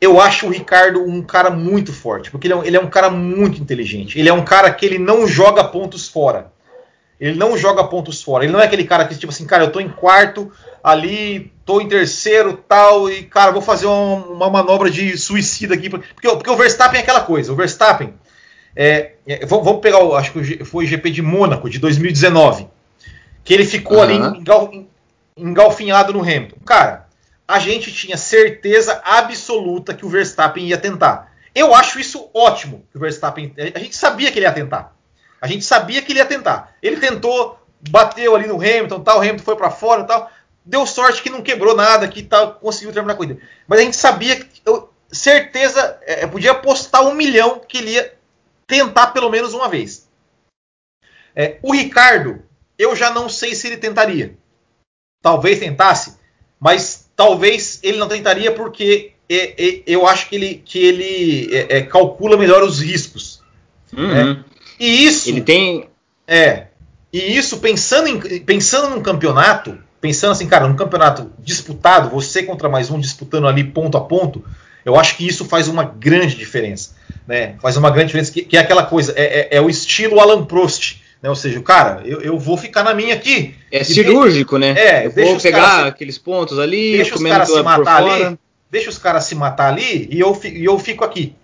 [0.00, 2.90] eu acho o Ricardo um cara muito forte, porque ele é, um, ele é um
[2.90, 4.18] cara muito inteligente.
[4.18, 6.50] Ele é um cara que ele não joga pontos fora.
[7.20, 8.42] Ele não joga pontos fora.
[8.42, 10.50] Ele não é aquele cara que, tipo assim, cara, eu tô em quarto,
[10.82, 15.88] ali, tô em terceiro, tal, e, cara, vou fazer uma, uma manobra de suicida aqui.
[15.88, 17.52] Porque, porque o Verstappen é aquela coisa.
[17.52, 18.12] O Verstappen,
[18.74, 22.66] é, é, vamos pegar, o, acho que foi o GP de Mônaco, de 2019,
[23.44, 24.02] que ele ficou uhum.
[24.02, 24.72] ali engal,
[25.36, 26.56] engalfinhado no Hamilton.
[26.64, 27.06] Cara,
[27.46, 31.32] a gente tinha certeza absoluta que o Verstappen ia tentar.
[31.54, 33.54] Eu acho isso ótimo, que o Verstappen.
[33.74, 34.96] A gente sabia que ele ia tentar.
[35.40, 36.74] A gente sabia que ele ia tentar.
[36.82, 37.58] Ele tentou,
[37.90, 40.30] bateu ali no Hamilton, tal, o Hamilton foi para fora, tal.
[40.64, 43.38] Deu sorte que não quebrou nada, que tal, conseguiu terminar a corrida.
[43.66, 48.14] Mas a gente sabia, eu, certeza, é, podia apostar um milhão que ele ia
[48.72, 50.08] tentar pelo menos uma vez.
[51.36, 52.42] É, o Ricardo,
[52.78, 54.34] eu já não sei se ele tentaria.
[55.20, 56.16] Talvez tentasse,
[56.58, 61.78] mas talvez ele não tentaria porque é, é, eu acho que ele, que ele é,
[61.78, 63.42] é calcula melhor os riscos.
[63.92, 64.08] Uhum.
[64.08, 64.44] Né?
[64.80, 65.28] E isso.
[65.28, 65.90] Ele tem.
[66.26, 66.68] É.
[67.12, 72.70] E isso, pensando, em, pensando num campeonato, pensando assim, cara, num campeonato disputado, você contra
[72.70, 74.42] mais um disputando ali ponto a ponto,
[74.84, 76.94] eu acho que isso faz uma grande diferença.
[77.26, 77.54] Né?
[77.60, 80.44] Faz uma grande diferença, que, que é aquela coisa, é, é, é, o estilo Alan
[80.44, 80.96] Prost.
[81.22, 81.28] Né?
[81.28, 83.54] Ou seja, cara, eu, eu vou ficar na minha aqui.
[83.70, 84.74] É cirúrgico, né?
[84.76, 88.38] É, eu vou pegar se, aqueles pontos ali, deixa os caras se matar ali,
[88.70, 91.34] deixa os caras se matar ali e eu, e eu fico aqui.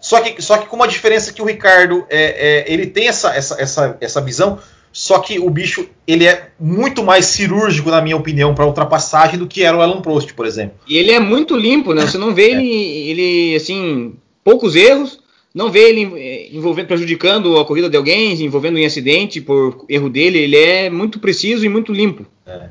[0.00, 3.34] Só que, só que com uma diferença que o Ricardo é, é, ele tem essa,
[3.36, 4.58] essa, essa, essa visão,
[4.92, 9.46] só que o bicho ele é muito mais cirúrgico, na minha opinião, para ultrapassagem do
[9.46, 10.76] que era o Alan Prost, por exemplo.
[10.86, 12.06] E ele é muito limpo, né?
[12.06, 12.52] Você não vê é.
[12.52, 14.14] ele, ele assim,
[14.44, 15.20] poucos erros,
[15.54, 20.10] não vê ele eh, envolvendo, prejudicando a corrida de alguém, envolvendo em acidente por erro
[20.10, 20.38] dele.
[20.38, 22.26] Ele é muito preciso e muito limpo.
[22.46, 22.68] É.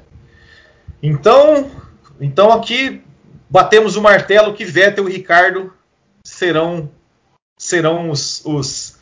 [1.01, 1.71] Então,
[2.19, 3.01] então aqui
[3.49, 5.73] batemos o martelo que Vettel e Ricardo
[6.23, 6.89] serão
[7.57, 8.97] serão os, os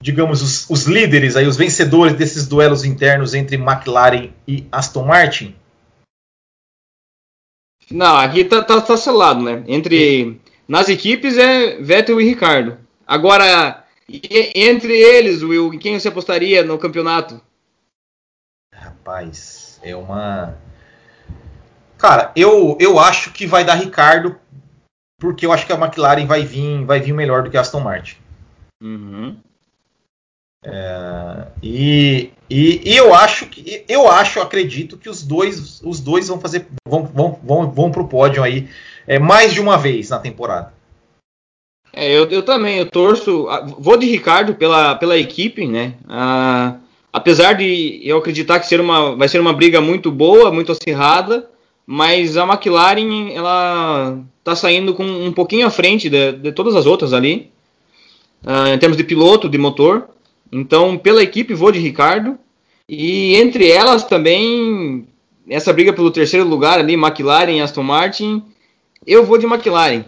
[0.00, 5.54] digamos os, os, líderes aí, os vencedores desses duelos internos entre McLaren e Aston Martin?
[7.90, 9.62] Não, aqui tá, tá, tá selado, né?
[9.66, 12.78] Entre nas equipes é Vettel e Ricardo.
[13.06, 17.40] Agora, entre eles, Will, em quem você apostaria no campeonato?
[18.74, 20.56] Rapaz, é uma.
[21.96, 24.36] Cara, eu, eu acho que vai dar Ricardo,
[25.18, 27.80] porque eu acho que a McLaren vai vir, vai vir melhor do que a Aston
[27.80, 28.16] Martin.
[28.82, 29.36] Uhum.
[30.68, 36.26] É, e, e, e, eu acho que eu acho, acredito que os dois, os dois
[36.26, 38.68] vão fazer, vão, vão, vão, vão pro pódio aí
[39.06, 40.74] é, mais de uma vez na temporada.
[41.92, 43.46] É, eu, eu também, eu torço.
[43.78, 45.94] Vou de Ricardo pela, pela equipe, né?
[46.08, 46.78] Ah,
[47.12, 51.48] apesar de eu acreditar que ser uma, vai ser uma briga muito boa, muito acirrada,
[51.86, 56.86] mas a McLaren ela está saindo com um pouquinho à frente de, de todas as
[56.86, 57.52] outras ali,
[58.44, 60.08] ah, em termos de piloto, de motor.
[60.50, 62.38] Então, pela equipe, vou de Ricardo.
[62.88, 65.06] E entre elas também,
[65.48, 68.44] essa briga pelo terceiro lugar ali, McLaren e Aston Martin,
[69.06, 70.04] eu vou de McLaren.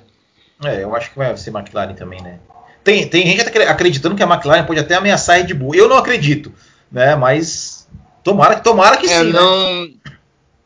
[0.64, 2.38] É, eu acho que vai ser McLaren também, né?
[2.84, 5.74] Tem, tem gente acreditando que a McLaren pode até ameaçar a Red Bull.
[5.74, 6.52] Eu não acredito,
[6.90, 7.14] né?
[7.16, 7.88] Mas
[8.22, 9.24] tomara, tomara que é, sim.
[9.26, 9.32] Né?
[9.32, 9.82] Não...
[9.84, 9.90] Né?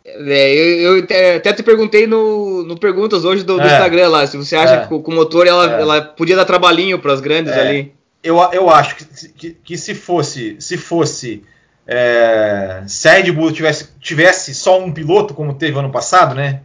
[0.05, 4.27] É, eu, eu, até te perguntei no, no perguntas hoje do, do é, Instagram lá,
[4.27, 5.81] se você acha é, que com o motor ela, é.
[5.81, 7.61] ela podia dar trabalhinho para as grandes é.
[7.61, 7.95] ali.
[8.23, 11.45] Eu, eu acho que, que, que se fosse se fosse
[11.87, 16.61] é, se a Red Bull tivesse, tivesse só um piloto como teve ano passado, né?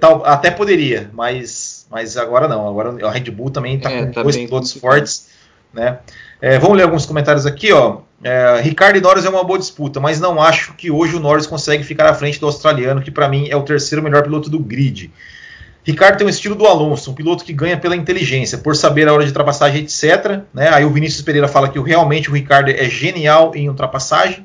[0.00, 2.68] Tal, até poderia, mas mas agora não.
[2.68, 5.28] Agora a Red Bull também está é, com tá dois pilotos fortes.
[5.72, 5.98] Né?
[6.40, 7.72] É, vamos ler alguns comentários aqui.
[7.72, 7.98] Ó.
[8.22, 11.46] É, Ricardo e Norris é uma boa disputa, mas não acho que hoje o Norris
[11.46, 14.58] consegue ficar à frente do australiano, que para mim é o terceiro melhor piloto do
[14.58, 15.10] grid.
[15.86, 19.12] Ricardo tem o estilo do Alonso, um piloto que ganha pela inteligência, por saber a
[19.12, 20.40] hora de ultrapassagem, etc.
[20.52, 20.68] Né?
[20.68, 24.44] Aí o Vinícius Pereira fala que realmente o Ricardo é genial em ultrapassagem.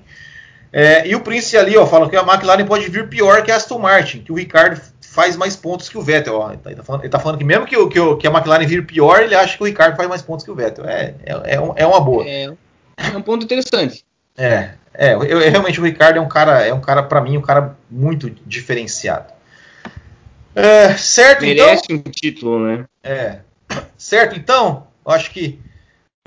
[0.72, 3.56] É, e o Prince ali ó, fala que a McLaren pode vir pior que a
[3.56, 6.36] Aston Martin, que o Ricardo faz mais pontos que o Vettel.
[6.36, 6.52] Ó.
[6.52, 9.24] Ele, está falando, ele tá falando que mesmo que, que, que, a McLaren vire pior,
[9.24, 10.86] ele acha que o Ricardo faz mais pontos que o Vettel.
[10.86, 12.24] É, é, é, é uma boa.
[12.24, 12.54] É,
[12.98, 14.06] é, um ponto interessante.
[14.38, 17.36] É, é eu, eu, realmente o Ricardo é um cara, é um cara para mim,
[17.36, 19.41] um cara muito diferenciado.
[20.56, 22.86] É, certo, Merece então, um título, né?
[23.04, 23.40] É.
[23.98, 25.60] Certo, então, acho que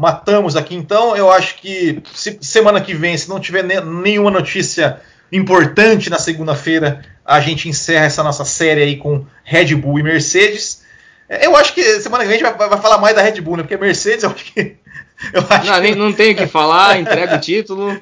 [0.01, 0.75] matamos aqui.
[0.75, 5.01] Então, eu acho que se, semana que vem, se não tiver nenhuma notícia
[5.31, 10.83] importante na segunda-feira, a gente encerra essa nossa série aí com Red Bull e Mercedes.
[11.29, 13.41] É, eu acho que semana que vem a gente vai, vai falar mais da Red
[13.41, 13.63] Bull, né?
[13.63, 14.77] Porque Mercedes eu acho que.
[15.33, 15.95] Eu acho não, que...
[15.95, 17.99] não tem o que falar, entrega o título.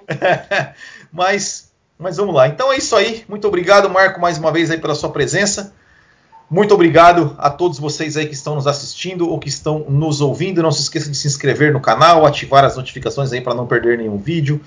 [1.13, 2.49] mas, mas vamos lá.
[2.49, 3.23] Então é isso aí.
[3.29, 5.73] Muito obrigado, Marco, mais uma vez aí pela sua presença.
[6.53, 10.63] Muito obrigado a todos vocês aí que estão nos assistindo ou que estão nos ouvindo.
[10.63, 13.97] Não se esqueça de se inscrever no canal, ativar as notificações aí para não perder
[13.97, 14.61] nenhum vídeo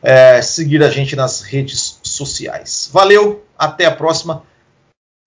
[0.00, 2.88] é, seguir a gente nas redes sociais.
[2.92, 4.44] Valeu, até a próxima.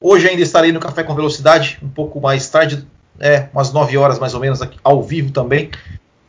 [0.02, 2.88] Hoje ainda estarei no Café com Velocidade, um pouco mais tarde,
[3.20, 5.70] é, umas 9 horas mais ou menos, aqui, ao vivo também.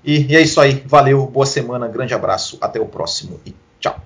[0.04, 4.00] E, e é isso aí, valeu, boa semana, grande abraço, até o próximo e tchau.